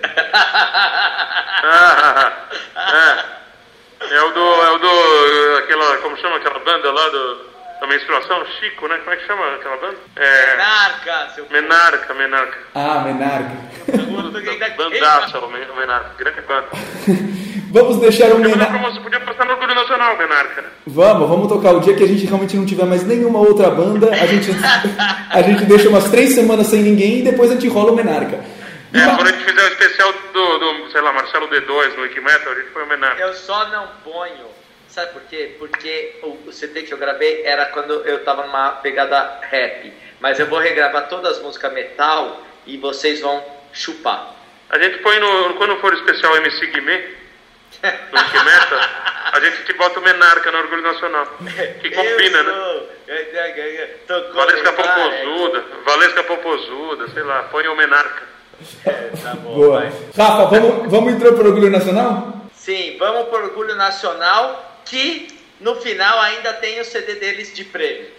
[1.64, 2.34] Ah,
[3.38, 3.42] é.
[4.10, 7.51] É o do, é o do, aquela, como chama aquela banda lá do,
[7.82, 8.46] da menstruação?
[8.60, 8.98] Chico, né?
[9.00, 9.98] Como é que chama aquela banda?
[10.16, 12.58] É, Menarca, seu Menarca, Menarca.
[12.76, 13.52] Ah, Menarca.
[14.78, 16.68] Bandaça, Menarca, grande banda.
[17.72, 18.66] Vamos deixar o Menarca.
[18.68, 20.62] promoção, podia passar no Orgulho Nacional, Menarca.
[20.62, 20.68] né?
[20.86, 21.72] Vamos, vamos tocar.
[21.74, 24.52] O dia que a gente realmente não tiver mais nenhuma outra banda, a gente,
[25.32, 28.44] a gente deixa umas três semanas sem ninguém e depois a gente rola o Menarca.
[28.94, 32.52] É, quando a gente fizer o especial do, do, sei lá, Marcelo D2 no Wikimetal,
[32.52, 33.22] a gente foi o Menarca.
[33.22, 34.46] Eu só não ponho,
[34.92, 35.56] sabe por quê?
[35.58, 39.92] Porque o, o CD que eu gravei era quando eu tava numa pegada rap.
[40.20, 44.36] Mas eu vou regravar todas as músicas metal e vocês vão chupar.
[44.70, 46.98] A gente põe no, quando for o especial MC Guimê,
[47.82, 48.80] no Wikimetal,
[49.34, 51.26] a gente te bota o Menarca no Orgulho Nacional.
[51.82, 52.54] Que combina, Eu né?
[52.54, 53.02] sou-
[54.08, 54.72] Tocou Valesca.
[54.74, 58.24] Popozuda, Valesca Popozuda, sei lá, põe o Menarca.
[59.24, 59.80] Tá bom, Boa.
[59.82, 59.92] vai.
[60.16, 62.42] Rafa, vamos, vamos entrar para o Orgulho Nacional?
[62.54, 65.30] Sim, vamos pro Orgulho Nacional, que
[65.62, 68.12] no final ainda tem o CD deles de prêmio.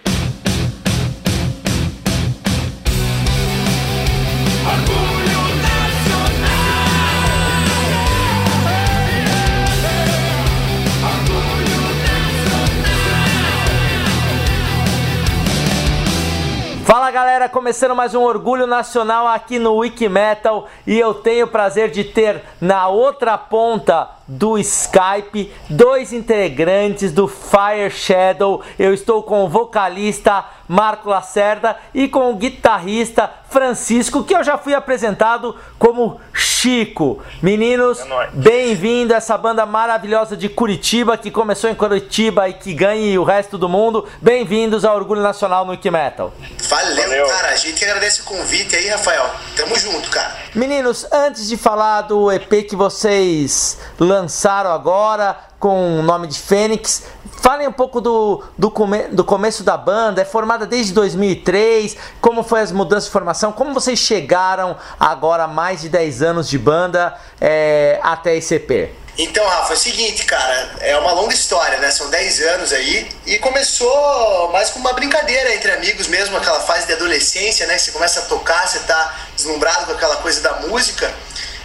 [16.83, 21.91] Fala galera, começando mais um Orgulho Nacional aqui no Wikimetal e eu tenho o prazer
[21.91, 28.61] de ter na outra ponta do Skype, dois integrantes do Fire Shadow.
[28.79, 34.57] Eu estou com o vocalista Marco Lacerda e com o guitarrista Francisco, que eu já
[34.57, 37.21] fui apresentado como Chico.
[37.41, 42.73] Meninos, É bem-vindo a essa banda maravilhosa de Curitiba, que começou em Curitiba e que
[42.73, 44.07] ganha o resto do mundo.
[44.21, 46.33] Bem-vindos ao Orgulho Nacional no Wiki Metal.
[46.69, 47.27] Valeu, Valeu.
[47.27, 47.49] cara.
[47.49, 49.29] A gente que agradece o convite aí, Rafael.
[49.55, 50.35] Tamo junto, cara.
[50.55, 54.22] Meninos, antes de falar do EP que vocês lançaram
[54.71, 57.03] agora com o nome de Fênix,
[57.41, 60.21] falem um pouco do, do, come- do começo da banda.
[60.21, 61.95] É formada desde 2003.
[62.19, 63.51] Como foi as mudanças de formação?
[63.51, 68.91] Como vocês chegaram agora, mais de 10 anos de banda, é, até esse EP?
[69.15, 71.91] Então, Rafa, é o seguinte, cara, é uma longa história, né?
[71.91, 73.07] São 10 anos aí.
[73.27, 77.77] E começou mais como uma brincadeira entre amigos mesmo, aquela fase de adolescência, né?
[77.77, 81.13] Você começa a tocar, você tá deslumbrado com aquela coisa da música.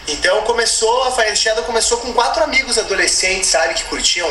[0.09, 3.75] Então começou, a Fire Shadow começou com quatro amigos adolescentes, sabe?
[3.75, 4.29] Que curtiam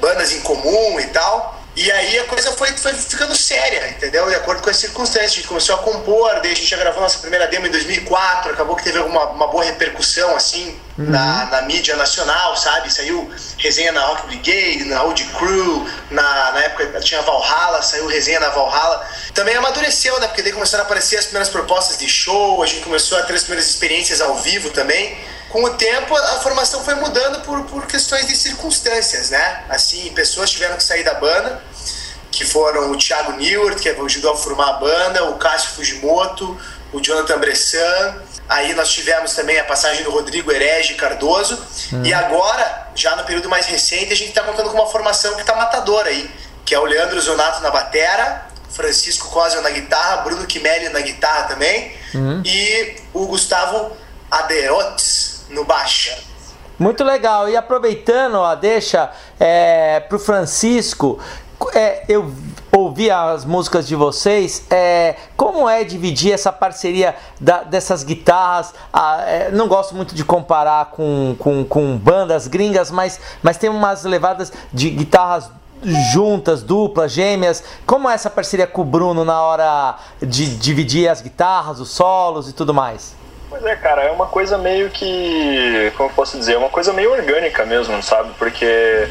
[0.00, 1.63] bandas em comum e tal.
[1.76, 4.28] E aí a coisa foi, foi ficando séria, entendeu?
[4.28, 5.32] De acordo com as circunstâncias.
[5.32, 8.52] A gente começou a compor, daí a gente já gravou nossa primeira demo em 2004,
[8.52, 12.92] acabou que teve alguma uma boa repercussão, assim, na, na mídia nacional, sabe?
[12.92, 18.38] Saiu resenha na Rock Brigade, na Old Crew, na, na época tinha Valhalla, saiu resenha
[18.38, 19.04] na Valhalla.
[19.34, 20.28] Também amadureceu, né?
[20.28, 23.34] Porque daí começaram a aparecer as primeiras propostas de show, a gente começou a ter
[23.34, 25.18] as primeiras experiências ao vivo também
[25.54, 29.62] com o tempo a formação foi mudando por, por questões de circunstâncias, né?
[29.68, 31.62] Assim, pessoas tiveram que sair da banda,
[32.28, 36.60] que foram o Thiago Newert, que ajudou a formar a banda, o Cássio Fujimoto,
[36.92, 38.16] o Jonathan Bressan.
[38.48, 41.56] Aí nós tivemos também a passagem do Rodrigo Herege Cardoso.
[42.02, 45.42] E agora, já no período mais recente, a gente está contando com uma formação que
[45.42, 46.28] está matadora aí,
[46.64, 51.44] que é o Leandro Zonato na batera, Francisco Cosio na guitarra, Bruno Chimelli na guitarra
[51.44, 51.96] também,
[52.44, 53.96] e o Gustavo
[54.28, 56.16] Aderotes no baixo.
[56.78, 57.48] Muito legal.
[57.48, 61.18] E aproveitando a deixa é, pro Francisco,
[61.72, 62.32] é, eu
[62.72, 64.64] ouvi as músicas de vocês.
[64.68, 68.74] É, como é dividir essa parceria da- dessas guitarras?
[68.92, 73.70] Ah, é, não gosto muito de comparar com, com, com bandas gringas, mas, mas tem
[73.70, 75.48] umas levadas de guitarras
[76.12, 77.62] juntas, duplas, gêmeas.
[77.86, 82.48] Como é essa parceria com o Bruno na hora de dividir as guitarras, os solos
[82.48, 83.14] e tudo mais?
[83.54, 85.92] Pois é, cara, é uma coisa meio que.
[85.96, 86.54] Como eu posso dizer?
[86.54, 88.32] É uma coisa meio orgânica mesmo, sabe?
[88.36, 89.06] Porque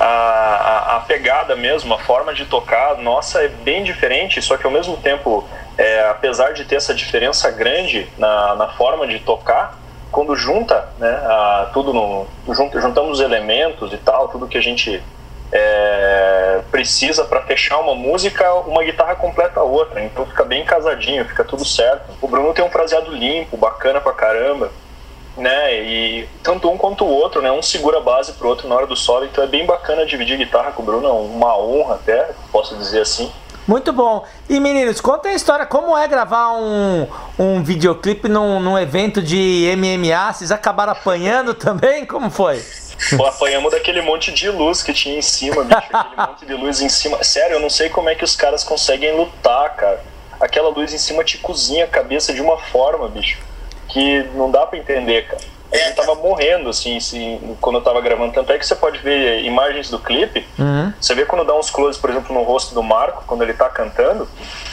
[0.00, 4.66] a, a, a pegada mesmo, a forma de tocar, nossa, é bem diferente, só que
[4.66, 9.78] ao mesmo tempo, é, apesar de ter essa diferença grande na, na forma de tocar,
[10.10, 12.26] quando junta, né, a, tudo no.
[12.52, 15.00] jun- Juntamos os elementos e tal, tudo que a gente
[15.52, 20.02] é, precisa para fechar uma música, uma guitarra completa a outra.
[20.02, 22.10] Então fica bem casadinho, fica tudo certo.
[22.20, 24.70] O Bruno tem um fraseado limpo, bacana pra caramba,
[25.36, 25.74] né?
[25.82, 27.50] E tanto um quanto o outro, né?
[27.52, 29.24] Um segura a base pro outro na hora do solo.
[29.24, 33.00] Então é bem bacana dividir guitarra com o Bruno, é uma honra até, posso dizer
[33.00, 33.30] assim.
[33.66, 34.24] Muito bom.
[34.48, 37.06] E meninos, conta a história, como é gravar um,
[37.38, 40.32] um videoclipe num, num evento de MMA?
[40.32, 42.04] Vocês acabaram apanhando também?
[42.04, 42.62] Como foi?
[43.16, 45.82] Pô, apanhamos daquele monte de luz que tinha em cima, bicho.
[45.92, 47.22] Aquele monte de luz em cima.
[47.22, 50.02] Sério, eu não sei como é que os caras conseguem lutar, cara.
[50.40, 53.38] Aquela luz em cima te cozinha a cabeça de uma forma, bicho,
[53.88, 55.54] que não dá pra entender, cara.
[55.72, 58.32] A gente tava morrendo, assim, assim, quando eu tava gravando.
[58.32, 60.46] Tanto é que você pode ver imagens do clipe.
[61.00, 63.68] Você vê quando dá uns close, por exemplo, no rosto do Marco, quando ele tá
[63.68, 64.28] cantando.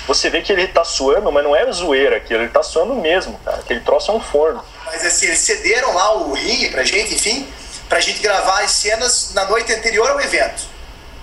[0.05, 2.41] Você vê que ele tá suando, mas não é zoeira aquilo.
[2.41, 3.57] Ele tá suando mesmo, cara.
[3.57, 4.63] Aquele troço é um forno.
[4.85, 7.47] Mas assim, eles cederam lá o ringue pra gente, enfim,
[7.91, 10.63] pra gente gravar as cenas na noite anterior ao evento,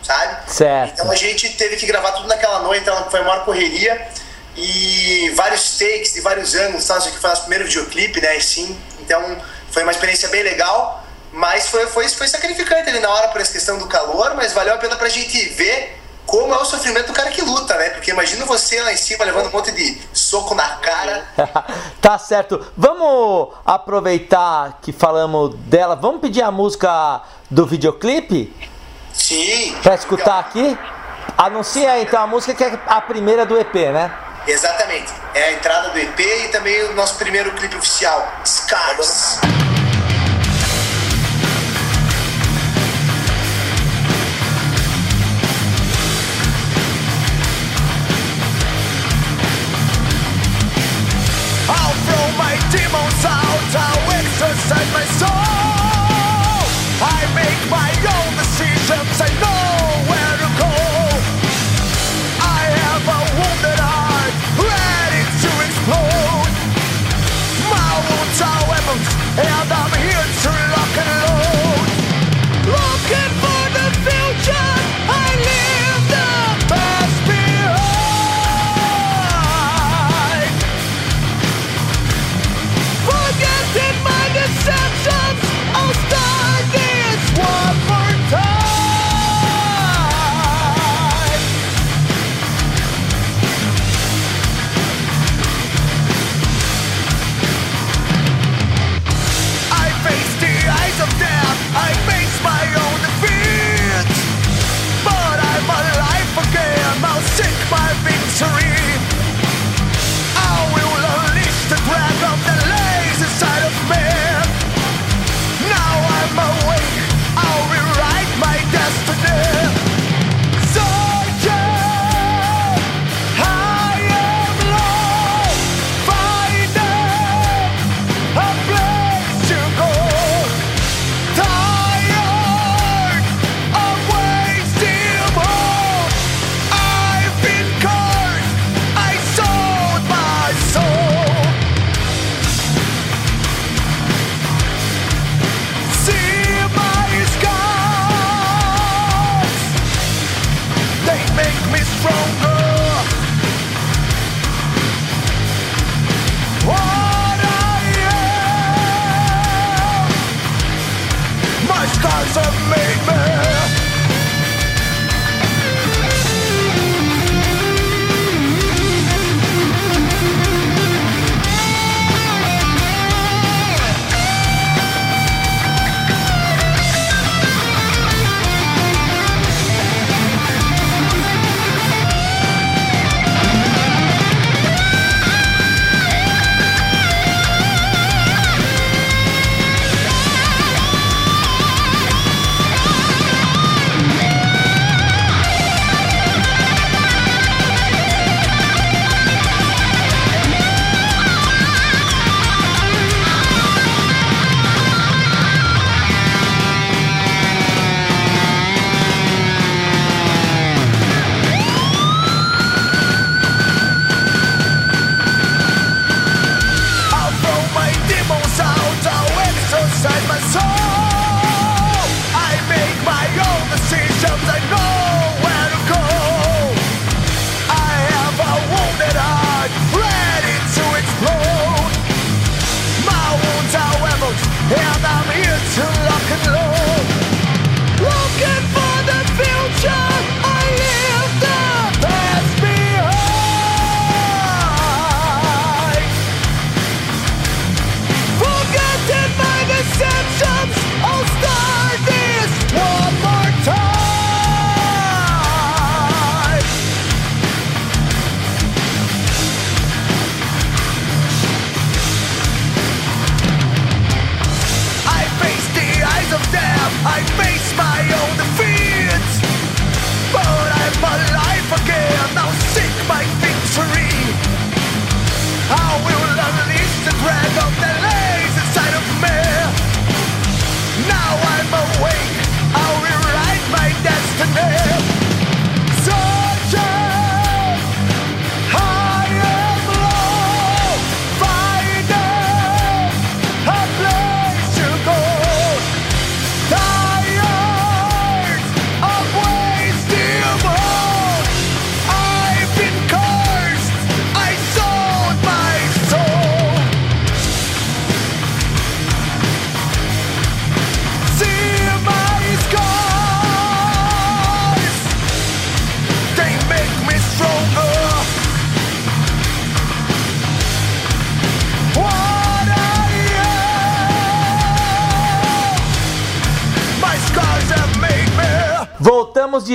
[0.03, 0.53] sabe?
[0.53, 0.93] Certo.
[0.93, 4.07] Então a gente teve que gravar tudo naquela noite, então foi a maior correria
[4.55, 6.99] e vários takes de vários ângulos, tá?
[6.99, 8.37] Isso aqui foi nosso primeiro videoclipe, né?
[8.37, 9.41] E sim, então
[9.71, 11.03] foi uma experiência bem legal,
[11.33, 14.75] mas foi, foi, foi sacrificante ali na hora por essa questão do calor, mas valeu
[14.75, 15.99] a pena pra gente ver
[16.29, 17.89] como é o sofrimento do cara que luta, né?
[17.89, 21.27] Porque imagina você lá em cima levando um monte de soco na cara.
[22.03, 22.65] tá certo.
[22.77, 25.97] Vamos aproveitar que falamos dela.
[25.97, 28.55] Vamos pedir a música do videoclipe
[29.11, 29.75] Sim.
[29.83, 30.79] pra escutar aqui?
[31.37, 34.15] Anuncia então a música que é a primeira do EP, né?
[34.47, 35.11] Exatamente.
[35.33, 39.41] É a entrada do EP e também o nosso primeiro clipe oficial, Scars.
[52.71, 54.98] Demons out, I'll exercise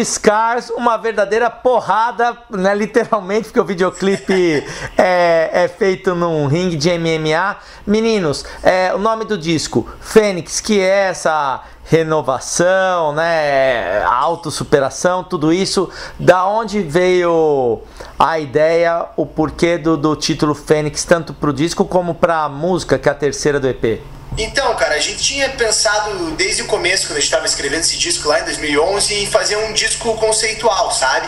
[0.03, 2.75] de Scars, uma verdadeira porrada, né?
[2.75, 4.63] Literalmente, porque o videoclipe
[4.97, 7.55] é, é feito num ringue de MMA.
[7.87, 14.03] Meninos, é, o nome do disco, Fênix, que é essa renovação, né?
[14.03, 15.89] Autossuperação, tudo isso.
[16.19, 17.81] Da onde veio
[18.19, 23.07] a ideia, o porquê do, do título Fênix, tanto pro disco como pra música, que
[23.07, 24.01] é a terceira do EP?
[24.37, 27.97] Então, cara, a gente tinha pensado desde o começo, quando a gente estava escrevendo esse
[27.97, 31.27] disco lá em 2011, em fazer um disco conceitual, sabe?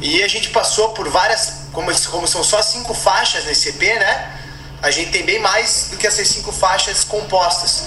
[0.00, 4.38] E a gente passou por várias, como, como são só cinco faixas nesse EP, né?
[4.82, 7.84] A gente tem bem mais do que essas cinco faixas compostas.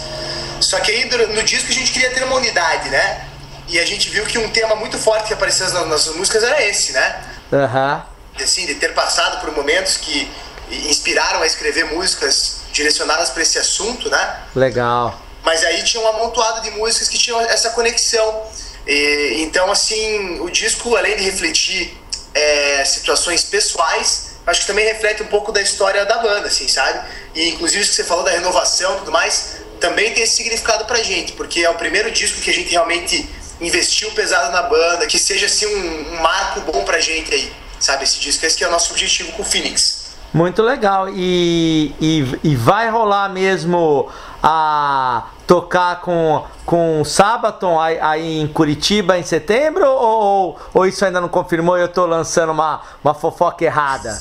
[0.62, 3.26] Só que aí no disco a gente queria ter uma unidade, né?
[3.68, 6.64] E a gente viu que um tema muito forte que apareceu nas nossas músicas era
[6.64, 7.22] esse, né?
[7.52, 8.06] Aham.
[8.40, 10.32] assim, de ter passado por momentos que
[10.72, 14.40] inspiraram a escrever músicas direcionadas para esse assunto, né?
[14.54, 15.20] Legal.
[15.44, 18.44] Mas aí tinha um amontoado de músicas que tinham essa conexão.
[18.86, 21.98] E, então, assim, o disco, além de refletir
[22.34, 27.08] é, situações pessoais, acho que também reflete um pouco da história da banda, assim, sabe?
[27.34, 30.86] E inclusive isso que você falou da renovação e tudo mais, também tem esse significado
[30.86, 33.28] pra gente, porque é o primeiro disco que a gente realmente
[33.62, 38.04] investiu pesado na banda, que seja assim um, um marco bom pra gente aí, sabe?
[38.04, 40.05] Esse disco, esse que é o nosso objetivo com o Phoenix.
[40.36, 41.08] Muito legal.
[41.10, 44.10] E, e, e vai rolar mesmo
[44.44, 49.88] a tocar com, com o Sabaton aí, aí em Curitiba em setembro?
[49.90, 54.20] Ou, ou isso ainda não confirmou e eu tô lançando uma, uma fofoca errada?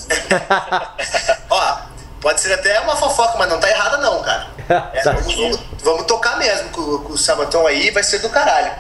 [1.51, 1.77] Ó,
[2.21, 4.47] pode ser até uma fofoca, mas não tá errada não, cara.
[4.69, 5.13] É, Tá.
[5.13, 8.71] vamos, vamos- vamos tocar mesmo com, com o Sabatão aí, vai ser do caralho.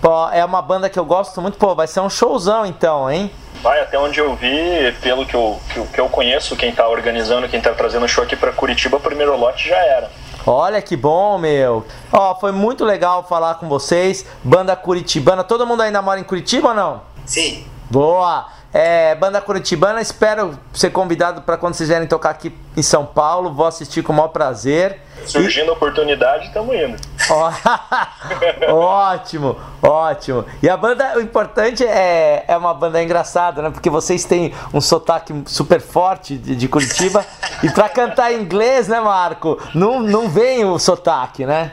[0.00, 3.32] Pô, é uma banda que eu gosto muito, pô, vai ser um showzão então, hein?
[3.62, 6.88] Vai, até onde eu vi, pelo que eu, que, eu- que eu conheço, quem tá
[6.88, 10.10] organizando, quem tá trazendo o show aqui pra Curitiba, o primeiro lote já era.
[10.46, 11.84] Olha que bom, meu.
[12.12, 14.24] Ó, foi muito legal falar com vocês.
[14.42, 15.44] Banda Curitibana.
[15.44, 17.02] Todo mundo ainda mora em Curitiba ou não?
[17.26, 17.66] Sim.
[17.90, 18.46] Boa!
[18.80, 23.52] É, banda Curitibana, espero ser convidado para quando vocês vierem tocar aqui em São Paulo.
[23.52, 25.00] Vou assistir com o maior prazer.
[25.26, 26.96] Surgindo a oportunidade, estamos indo.
[28.70, 30.46] Ótimo, ótimo.
[30.62, 33.70] E a banda, o importante é, é uma banda engraçada, né?
[33.70, 37.26] Porque vocês têm um sotaque super forte de, de Curitiba.
[37.64, 39.60] e pra cantar em inglês, né, Marco?
[39.74, 41.72] Não, não vem o sotaque, né?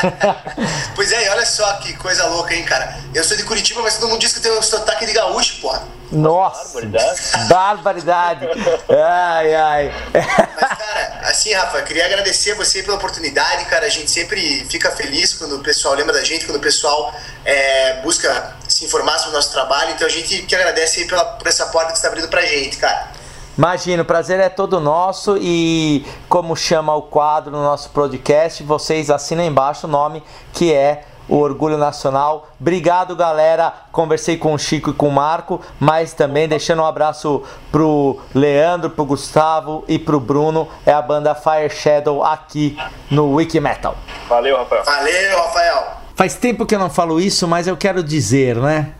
[0.96, 2.96] pois é, e olha só que coisa louca, hein, cara.
[3.14, 5.95] Eu sou de Curitiba, mas todo mundo diz que tem um sotaque de gaúcho, porra.
[6.12, 7.48] Nossa, barbaridade.
[7.48, 8.48] barbaridade.
[8.88, 9.94] Ai, ai.
[10.12, 13.86] Mas, cara, assim, Rafa, eu queria agradecer você pela oportunidade, cara.
[13.86, 17.12] A gente sempre fica feliz quando o pessoal lembra da gente, quando o pessoal
[17.44, 19.92] é, busca se informar sobre o nosso trabalho.
[19.92, 22.42] Então a gente que agradece aí pela, por essa porta que você está abrindo pra
[22.42, 23.16] gente, cara.
[23.56, 29.08] Imagina, o prazer é todo nosso e como chama o quadro no nosso podcast, vocês
[29.08, 32.48] assinam embaixo o nome que é o Orgulho Nacional.
[32.60, 33.72] Obrigado, galera.
[33.92, 38.90] Conversei com o Chico e com o Marco, mas também deixando um abraço pro Leandro,
[38.90, 40.68] pro Gustavo e pro Bruno.
[40.84, 42.78] É a banda Fire Shadow aqui
[43.10, 43.96] no Wiki Metal.
[44.28, 44.84] Valeu, Rafael.
[44.84, 45.86] Valeu, Rafael.
[46.14, 48.94] Faz tempo que eu não falo isso, mas eu quero dizer, né?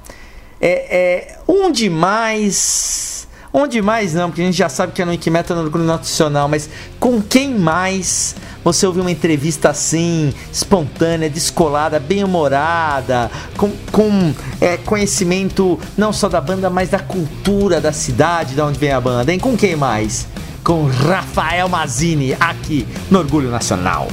[0.61, 3.16] É, é um demais
[3.59, 6.47] Onde mais não, porque a gente já sabe que é no Wikimeta no Orgulho Nacional,
[6.47, 6.69] mas
[7.01, 14.77] com quem mais você ouviu uma entrevista assim, espontânea, descolada, bem humorada, com, com é,
[14.77, 19.33] conhecimento não só da banda, mas da cultura da cidade, de onde vem a banda,
[19.33, 19.39] hein?
[19.39, 20.29] Com quem mais?
[20.63, 24.09] Com Rafael Mazini, aqui no Orgulho Nacional.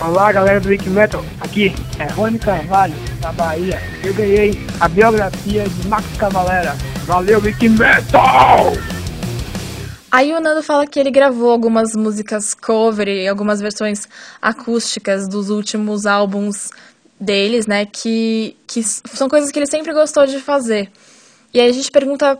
[0.00, 3.78] Olá galera do Wiki Metal, aqui é Rony Carvalho, da Bahia.
[4.02, 6.74] Eu ganhei a biografia de Max Cavalera.
[7.10, 8.72] Valeu, Wiki Metal!
[10.12, 14.06] Aí o Nando fala que ele gravou algumas músicas cover e algumas versões
[14.40, 16.70] acústicas dos últimos álbuns
[17.18, 17.84] deles, né?
[17.84, 20.88] Que, que são coisas que ele sempre gostou de fazer.
[21.52, 22.38] E aí a gente pergunta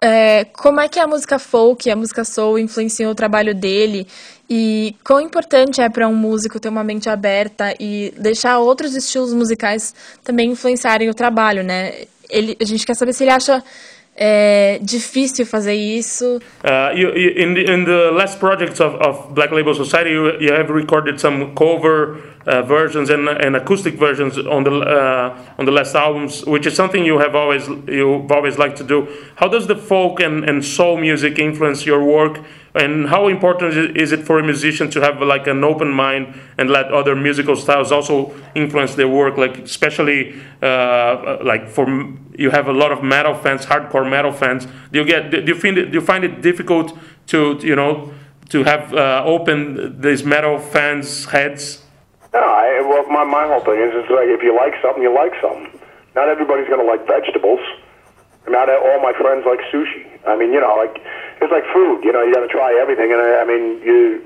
[0.00, 4.06] é, como é que a música folk, a música soul influenciou o trabalho dele
[4.48, 9.34] e quão importante é para um músico ter uma mente aberta e deixar outros estilos
[9.34, 9.92] musicais
[10.22, 12.04] também influenciarem o trabalho, né?
[12.30, 13.60] Ele, a gente quer saber se ele acha
[14.14, 16.38] é difícil fazer isso.
[16.62, 20.38] Uh, you, you, in, the, in the last projects of, of Black Label Society, you,
[20.38, 25.64] you have recorded some cover uh, versions and, and acoustic versions on the uh, on
[25.64, 29.08] the last albums, which is something you have always you've always liked to do.
[29.36, 32.40] How does the folk and, and soul music influence your work?
[32.74, 36.70] And how important is it for a musician to have like an open mind and
[36.70, 39.36] let other musical styles also influence their work?
[39.36, 41.86] Like especially uh, like for
[42.34, 44.66] you have a lot of metal fans, hardcore metal fans.
[44.90, 46.96] Do you get do you find it, do you find it difficult
[47.26, 48.14] to you know
[48.48, 51.82] to have uh, open these metal fans' heads?
[52.32, 55.14] No, I, well, my my whole thing is it's like if you like something, you
[55.14, 55.78] like something.
[56.14, 57.60] Not everybody's going to like vegetables.
[58.42, 60.06] I mean, not all my friends like sushi.
[60.26, 60.98] I mean, you know, like
[61.40, 62.02] it's like food.
[62.04, 64.22] You know, you got to try everything, and I, I mean, you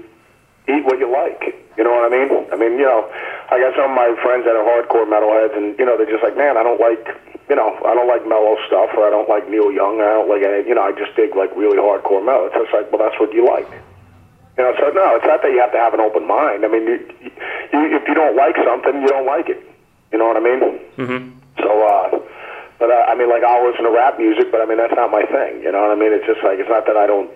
[0.68, 1.54] eat what you like.
[1.76, 2.32] You know what I mean?
[2.52, 3.04] I mean, you know,
[3.52, 6.24] I got some of my friends that are hardcore metalheads, and you know, they're just
[6.24, 7.04] like, man, I don't like,
[7.48, 10.28] you know, I don't like mellow stuff, or I don't like Neil Young, I don't
[10.28, 12.48] like, any, you know, I just dig like really hardcore metal.
[12.48, 13.68] It's just like, well, that's what you like.
[14.56, 16.64] You know, so no, it's not that you have to have an open mind.
[16.64, 19.60] I mean, you, you, if you don't like something, you don't like it.
[20.12, 20.60] You know what I mean?
[20.96, 21.38] Mm-hmm.
[22.76, 24.94] Uh, but uh, I mean, like I'll listen to rap music, but I mean that's
[24.94, 25.62] not my thing.
[25.62, 26.12] You know what I mean?
[26.12, 27.30] It's just like it's not that I don't,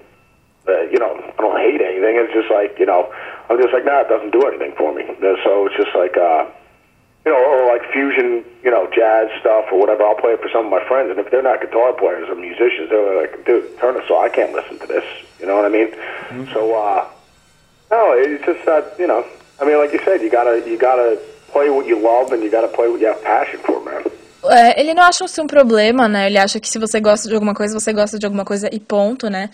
[0.68, 2.16] uh, you know, I don't hate anything.
[2.16, 3.12] It's just like you know,
[3.49, 5.05] I'm just like nah, it doesn't do anything for me.
[5.45, 6.47] So it's just like, uh,
[7.24, 10.05] you know, or like fusion, you know, jazz stuff or whatever.
[10.05, 12.34] I'll play it for some of my friends, and if they're not guitar players or
[12.34, 15.05] musicians, they're like, dude, turn it so I can't listen to this.
[15.38, 15.88] You know what I mean?
[15.93, 16.53] Mm-hmm.
[16.53, 17.09] So, uh,
[17.91, 19.24] no, it's just that you know.
[19.61, 22.51] I mean, like you said, you gotta you gotta play what you love, and you
[22.51, 24.05] gotta play what you have passion for, man.
[24.45, 26.26] É, ele não acha isso um problema, né?
[26.26, 28.80] Ele acha que se você gosta de alguma coisa, você gosta de alguma coisa e
[28.80, 29.51] ponto, né?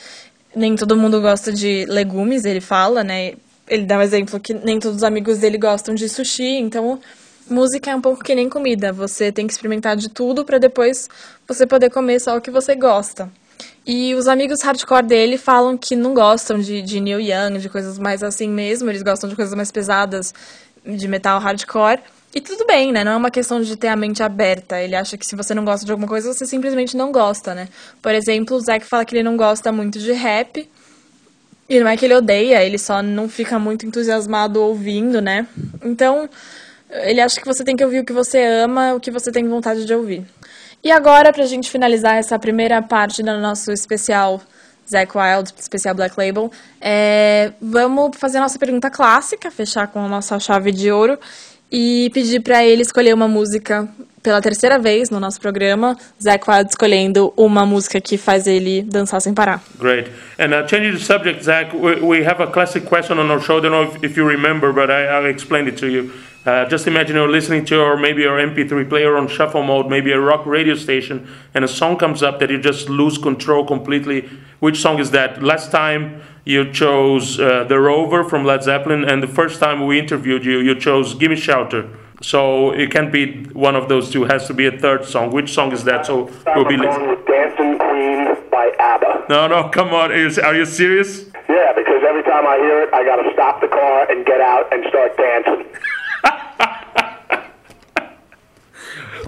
[0.54, 3.34] Nem todo mundo gosta de legumes, ele fala, né?
[3.68, 7.00] Ele dá um exemplo que nem todos os amigos dele gostam de sushi, então
[7.50, 8.92] música é um pouco que nem comida.
[8.92, 11.08] Você tem que experimentar de tudo para depois
[11.46, 13.28] você poder comer só o que você gosta.
[13.86, 17.98] E os amigos hardcore dele falam que não gostam de, de Neil Young, de coisas
[17.98, 20.34] mais assim mesmo, eles gostam de coisas mais pesadas,
[20.84, 22.00] de metal hardcore.
[22.36, 23.02] E tudo bem, né?
[23.02, 24.78] Não é uma questão de ter a mente aberta.
[24.78, 27.66] Ele acha que se você não gosta de alguma coisa, você simplesmente não gosta, né?
[28.02, 30.68] Por exemplo, o Zack fala que ele não gosta muito de rap.
[31.66, 35.46] E não é que ele odeia, ele só não fica muito entusiasmado ouvindo, né?
[35.82, 36.28] Então,
[36.90, 39.48] ele acha que você tem que ouvir o que você ama, o que você tem
[39.48, 40.22] vontade de ouvir.
[40.84, 44.42] E agora, pra gente finalizar essa primeira parte do nosso especial
[44.86, 50.08] Zack Wild, especial Black Label, é, vamos fazer a nossa pergunta clássica, fechar com a
[50.08, 51.18] nossa chave de ouro
[51.70, 53.88] e pedir para ele escolher uma música
[54.22, 55.96] pela terceira vez no nosso programa.
[56.20, 59.62] Zach Wild escolhendo uma música que faz ele dançar sem parar.
[59.78, 60.10] Great.
[60.38, 63.58] And uh, changing the subject, Zach, we, we have a classic question on our show.
[63.58, 66.10] I don't know if, if you remember, but I, I'll explain it to you.
[66.46, 70.12] Uh, just imagine you're listening to your maybe your MP3 player on shuffle mode, maybe
[70.12, 74.28] a rock radio station, and a song comes up that you just lose control completely.
[74.60, 75.42] Which song is that?
[75.42, 79.98] Last time you chose uh, The Rover from Led Zeppelin, and the first time we
[79.98, 81.90] interviewed you, you chose Gimme Shelter.
[82.22, 84.24] So it can't be one of those two.
[84.24, 85.32] It has to be a third song.
[85.32, 86.06] Which song is that?
[86.06, 87.18] So we'll be listening.
[87.26, 89.26] Dancing Queen by ABBA.
[89.28, 90.12] No, no, come on.
[90.12, 91.24] Are you, are you serious?
[91.48, 94.40] Yeah, because every time I hear it, I got to stop the car and get
[94.40, 95.66] out and start dancing.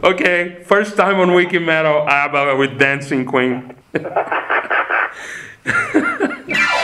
[0.03, 3.74] Okay, first time on Wiki Metal, ABBA with Dancing Queen.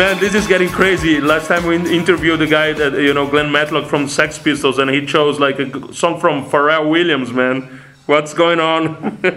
[0.00, 1.20] Man, this is getting crazy.
[1.20, 4.90] Last time we interviewed the guy that you know, Glenn Matlock from Sex Pistols, and
[4.90, 7.30] he chose like a song from Pharrell Williams.
[7.34, 7.68] Man,
[8.06, 8.96] what's going on?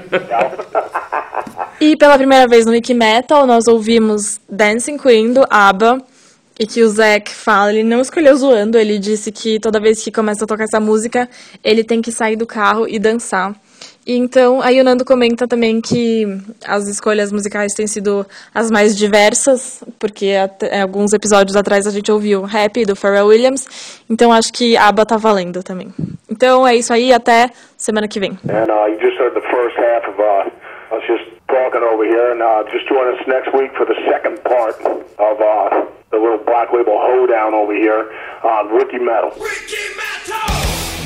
[1.82, 6.01] E pela primeira vez no Wiki Metal, nós ouvimos Dancing Queen do ABBA.
[6.57, 10.14] E que o Zac fala, ele não escolheu zoando, ele disse que toda vez que
[10.14, 11.30] começa a tocar essa música,
[11.61, 13.53] ele tem que sair do carro e dançar.
[14.06, 16.26] E então, aí o Nando comenta também que
[16.68, 22.12] as escolhas musicais têm sido as mais diversas, porque até- alguns episódios atrás a gente
[22.12, 25.93] ouviu Happy do Pharrell Williams, então acho que ABBA tá valendo também.
[26.30, 28.32] Então é isso aí, até semana que vem.
[28.49, 32.32] And uh, you just heard the first half of uh, us just talking over here.
[32.34, 34.76] And uh, just join us next week for the second part
[35.18, 38.12] of uh, the little Black Label hoedown over here
[38.43, 39.32] on Ricky Metal.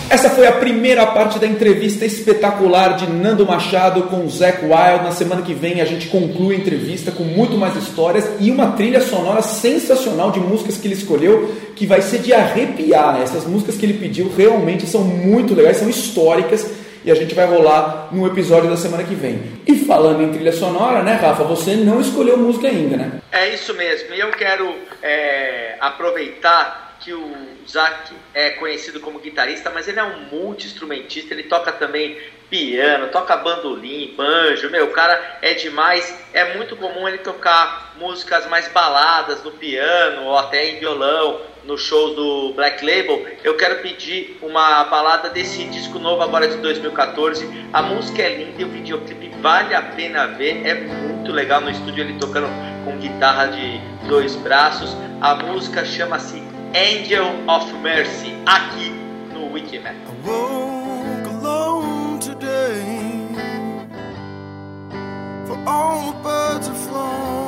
[0.09, 5.03] Essa foi a primeira parte da entrevista espetacular de Nando Machado com o Zac Wild.
[5.03, 8.71] Na semana que vem a gente conclui a entrevista com muito mais histórias e uma
[8.71, 13.21] trilha sonora sensacional de músicas que ele escolheu, que vai ser de arrepiar.
[13.21, 16.71] Essas músicas que ele pediu realmente são muito legais, são históricas
[17.03, 19.41] e a gente vai rolar no episódio da semana que vem.
[19.67, 21.43] E falando em trilha sonora, né, Rafa?
[21.43, 23.11] Você não escolheu música ainda, né?
[23.29, 24.13] É isso mesmo.
[24.13, 27.33] E eu quero é, aproveitar que o
[27.65, 31.33] Zac é conhecido como guitarrista, mas ele é um multi-instrumentista.
[31.33, 32.17] Ele toca também
[32.49, 34.69] piano, toca bandolim, banjo.
[34.69, 36.13] Meu, o cara é demais.
[36.33, 41.77] É muito comum ele tocar músicas mais baladas no piano ou até em violão no
[41.77, 43.25] show do Black Label.
[43.41, 47.69] Eu quero pedir uma balada desse disco novo agora de 2014.
[47.71, 50.67] A música é linda e o videoclipe vale a pena ver.
[50.67, 52.47] É muito legal no estúdio ele tocando
[52.83, 53.79] com guitarra de
[54.09, 54.93] dois braços.
[55.21, 58.91] A música chama-se Angel of Mercy aqui
[59.33, 60.13] no Wikimetal.
[65.65, 67.46] all the birds have flown.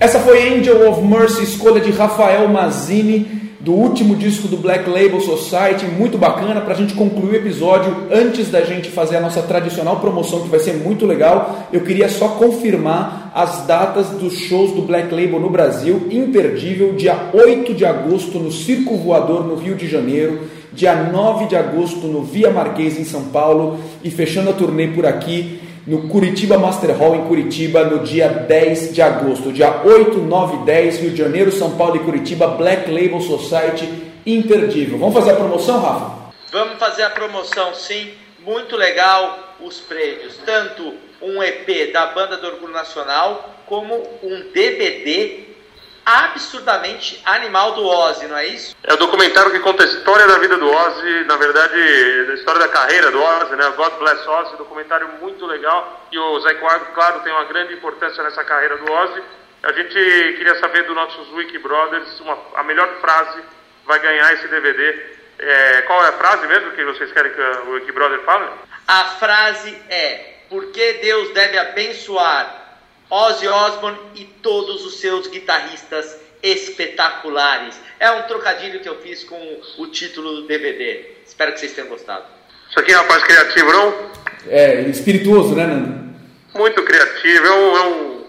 [0.00, 5.20] Essa foi Angel of Mercy, escolha de Rafael Mazzini, do último disco do Black Label
[5.20, 8.04] Society, muito bacana para a gente concluir o episódio.
[8.08, 12.08] Antes da gente fazer a nossa tradicional promoção, que vai ser muito legal, eu queria
[12.08, 16.06] só confirmar as datas dos shows do Black Label no Brasil.
[16.12, 20.42] Imperdível, dia 8 de agosto no Circo Voador, no Rio de Janeiro,
[20.72, 25.04] dia 9 de agosto no Via Marquês, em São Paulo, e fechando a turnê por
[25.04, 29.50] aqui no Curitiba Master Hall em Curitiba no dia 10 de agosto.
[29.50, 33.88] Dia 8, 9 e 10, Rio de Janeiro, São Paulo e Curitiba, Black Label Society,
[34.26, 34.98] imperdível.
[34.98, 36.34] Vamos fazer a promoção, Rafa?
[36.52, 38.10] Vamos fazer a promoção sim,
[38.40, 45.47] muito legal os prêmios, tanto um EP da Banda do Orgulho Nacional, como um DVD
[46.08, 48.74] absurdamente animal do Ozzy, não é isso?
[48.82, 51.74] É o documentário que conta a história da vida do Ozzy, na verdade,
[52.30, 53.70] a história da carreira do Ozzy, né?
[53.76, 56.06] God Bless Ozzy, documentário muito legal.
[56.10, 59.22] E o Zé Quadro, claro, tem uma grande importância nessa carreira do Ozzy.
[59.62, 63.42] A gente queria saber dos nossos Wiki Brothers, uma, a melhor frase
[63.84, 65.18] vai ganhar esse DVD.
[65.38, 68.48] É, qual é a frase mesmo que vocês querem que o Wiki Brother fale?
[68.86, 72.57] A frase é: Por que Deus deve abençoar
[73.10, 77.80] Ozzy Osbourne e todos os seus guitarristas espetaculares?
[77.98, 79.38] É um trocadilho que eu fiz com
[79.78, 81.06] o título do DVD.
[81.26, 82.24] Espero que vocês tenham gostado.
[82.70, 83.94] Isso aqui é um rapaz criativo, não?
[84.48, 86.08] É, espirituoso, né, Nando?
[86.54, 88.24] Muito criativo, é um, é um,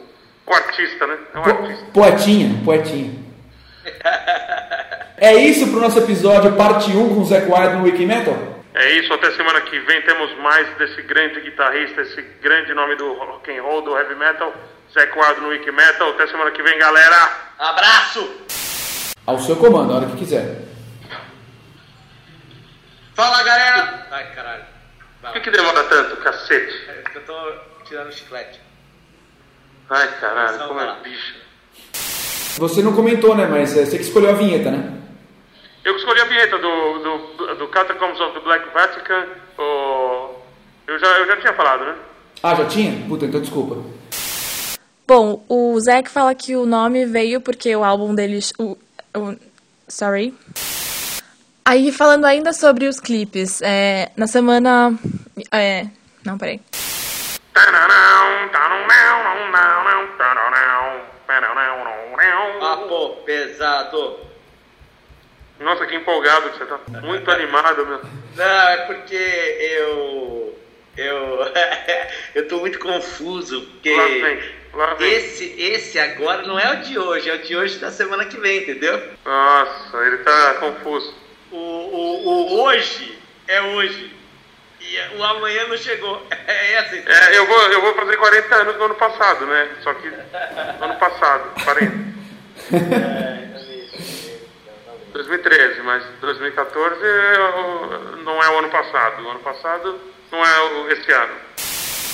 [0.47, 1.17] um artista, né?
[1.34, 1.86] É um artista.
[1.86, 3.13] Po- Poetinha, poetinha.
[5.21, 8.59] É isso pro nosso episódio, parte 1 com o Zac Wild no Wiki Metal?
[8.74, 13.13] É isso, até semana que vem temos mais desse grande guitarrista, esse grande nome do
[13.13, 14.53] rock and roll, do heavy metal,
[14.93, 16.09] Zé Wild no Wiki Metal.
[16.11, 17.32] Até semana que vem, galera!
[17.57, 18.30] Abraço!
[19.26, 20.61] Ao seu comando, a hora que quiser.
[23.15, 24.07] Fala galera!
[24.11, 24.63] Ai caralho.
[25.22, 26.89] Por que, que demora tanto, cacete?
[26.89, 27.53] É que Eu tô
[27.86, 28.61] tirando o chiclete.
[29.89, 31.36] Ai, caralho, como é bicho.
[32.57, 33.47] Você não comentou, né?
[33.47, 34.99] Mas é você que escolheu a vinheta, né?
[35.84, 39.25] Eu escolhi a vinheta do, do, do Catacombs of the Black Vatican.
[39.57, 40.36] O...
[40.88, 41.95] Eu, já, eu já tinha falado, né?
[42.43, 43.07] Ah, já tinha?
[43.07, 43.77] Puta, então desculpa.
[45.07, 48.53] Bom, o Zac fala que o nome veio porque o álbum deles.
[48.59, 48.77] O,
[49.15, 49.36] o,
[49.88, 50.34] sorry.
[51.65, 54.93] Aí, falando ainda sobre os clipes, é, na semana.
[55.51, 55.88] É,
[56.25, 56.61] não, peraí.
[62.59, 64.28] Papo pesado.
[65.60, 66.80] Nossa, que empolgado que você tá.
[67.01, 68.01] Muito animado, meu.
[68.36, 70.60] Não, é porque eu.
[70.95, 71.39] Eu.
[72.36, 73.93] eu tô muito confuso, porque.
[73.93, 74.43] Lá vem,
[74.74, 75.14] lá vem.
[75.14, 78.39] Esse, esse agora não é o de hoje, é o de hoje da semana que
[78.39, 79.01] vem, entendeu?
[79.26, 81.14] Nossa, ele tá confuso.
[81.51, 84.18] O, o, o hoje é hoje.
[84.82, 86.26] E o amanhã não chegou.
[86.49, 87.30] É essa história.
[87.30, 89.70] É, eu vou, eu vou fazer 40 anos no ano passado, né?
[89.84, 92.10] Só que no ano passado, 40.
[95.24, 99.22] 2013, mas 2014 é não é o ano passado.
[99.24, 99.99] O ano passado
[100.32, 101.34] não é o- esse ano.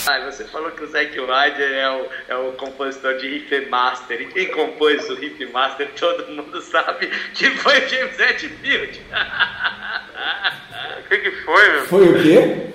[0.08, 4.22] Ah, você falou que o Zack Ryder é o, é o compositor de Riff Master.
[4.22, 9.02] E quem compôs o Riff Master, todo mundo sabe que foi o James Hetfield.
[11.00, 11.86] O que, que foi, meu?
[11.86, 12.68] Foi o quê?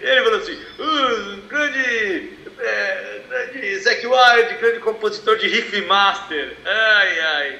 [0.00, 6.56] Ele falou assim: "Uh, grande, é, grande Zack Wilde, grande compositor de Riff Master.
[6.64, 7.58] Ai, ai.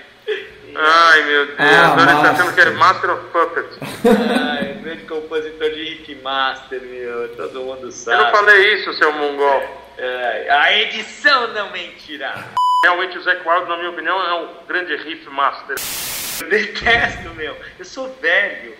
[0.75, 1.59] Ai, meu Deus.
[1.59, 3.79] Ah, Agora ele tá achando que é Master of Puppets.
[4.59, 7.29] Ai, grande compositor de Riff Master, meu.
[7.37, 8.31] Todo mundo Eu não sabe.
[8.31, 9.63] falei isso, seu mongol.
[9.99, 12.45] Ai, a edição não mentirá.
[12.85, 15.75] Realmente o Zac Wild, na minha opinião, é um grande riff master.
[16.41, 17.57] Eu detesto, meu.
[17.77, 18.73] Eu sou velho.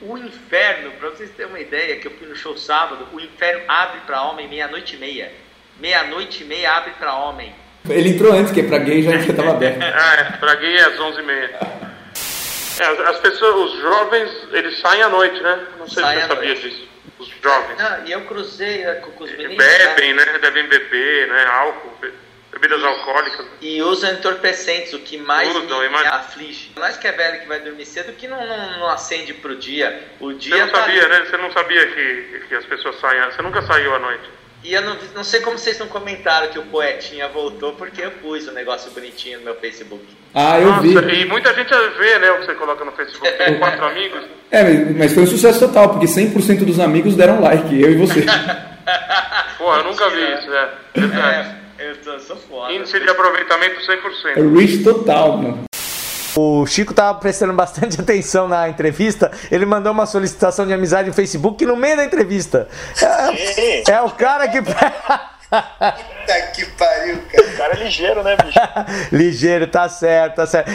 [0.00, 3.20] O, o inferno, pra vocês terem uma ideia, que eu fui no show sábado, o
[3.20, 5.30] inferno abre pra homem meia-noite e meia.
[5.78, 7.54] Meia-noite e meia abre pra homem.
[7.90, 9.82] Ele entrou antes, que pra gay já já tava aberto.
[9.82, 11.50] Ah, é, pra gay é às 11h30.
[12.80, 15.58] É, as, as pessoas, os jovens, eles saem à noite, né?
[15.78, 16.68] Não sei Saem se você sabia noite.
[16.70, 16.88] disso.
[17.18, 17.80] Os jovens.
[17.80, 19.56] Ah, e eu cruzei eh, com, com os meninos.
[19.56, 20.24] Bebem, né?
[20.40, 21.44] Devem beber, né?
[21.46, 22.12] Álcool, be-
[22.52, 23.44] bebidas alcoólicas.
[23.60, 26.14] E usam entorpecentes, o que mais Usam, me imagina.
[26.14, 26.70] aflige.
[26.76, 30.00] Nós que é velho que vai dormir cedo, que não, não, não acende pro dia.
[30.20, 31.24] O dia Você não tá sabia, né?
[31.28, 33.20] Você não sabia que, que as pessoas saem.
[33.32, 34.30] Você nunca saiu à noite.
[34.64, 38.10] E eu não, não sei como vocês não comentaram que o poetinha voltou, porque eu
[38.12, 40.04] pus o negócio bonitinho no meu Facebook.
[40.34, 40.94] Ah, eu vi.
[40.94, 42.30] Nossa, e muita gente vê, né?
[42.32, 43.30] O que você coloca no Facebook.
[43.38, 44.24] Tem quatro amigos.
[44.50, 44.62] É,
[44.96, 48.24] mas- foi um sucesso total, porque 100% dos amigos deram like, eu e você.
[49.58, 50.68] Pô, eu nunca vi isso, né?
[50.94, 51.56] Verdade.
[51.78, 52.72] É, eu, tô, sou foda.
[52.72, 54.36] Índice de aproveitamento 100%.
[54.36, 55.67] É reach total, mano.
[56.38, 59.32] O Chico tava prestando bastante atenção na entrevista.
[59.50, 62.68] Ele mandou uma solicitação de amizade no Facebook no meio da entrevista.
[63.02, 64.62] É, é o cara que.
[65.48, 67.48] Puta que pariu, cara.
[67.56, 68.60] cara é ligeiro, né, bicho?
[69.10, 70.70] Ligeiro, tá certo, tá certo.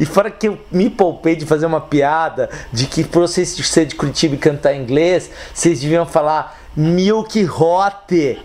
[0.00, 3.84] E fora que eu me poupei de fazer uma piada de que por vocês ser
[3.84, 8.40] de Curitiba e cantar inglês, vocês deviam falar Milk Hot.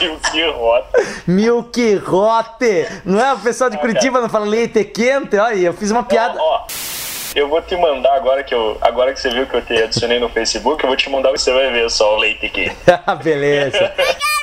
[0.00, 0.98] Milk Rota.
[1.26, 2.88] Milk Hot.
[3.04, 3.32] Não é?
[3.32, 5.36] O pessoal de Curitiba não fala leite quente?
[5.36, 6.38] Olha, eu fiz uma piada.
[6.40, 6.66] Ó,
[7.34, 10.18] eu vou te mandar agora que eu, agora que você viu que eu te adicionei
[10.20, 12.72] no Facebook, eu vou te mandar e você vai ver só o leite aqui.
[13.22, 13.92] Beleza.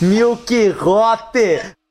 [0.00, 1.83] Milk Hot.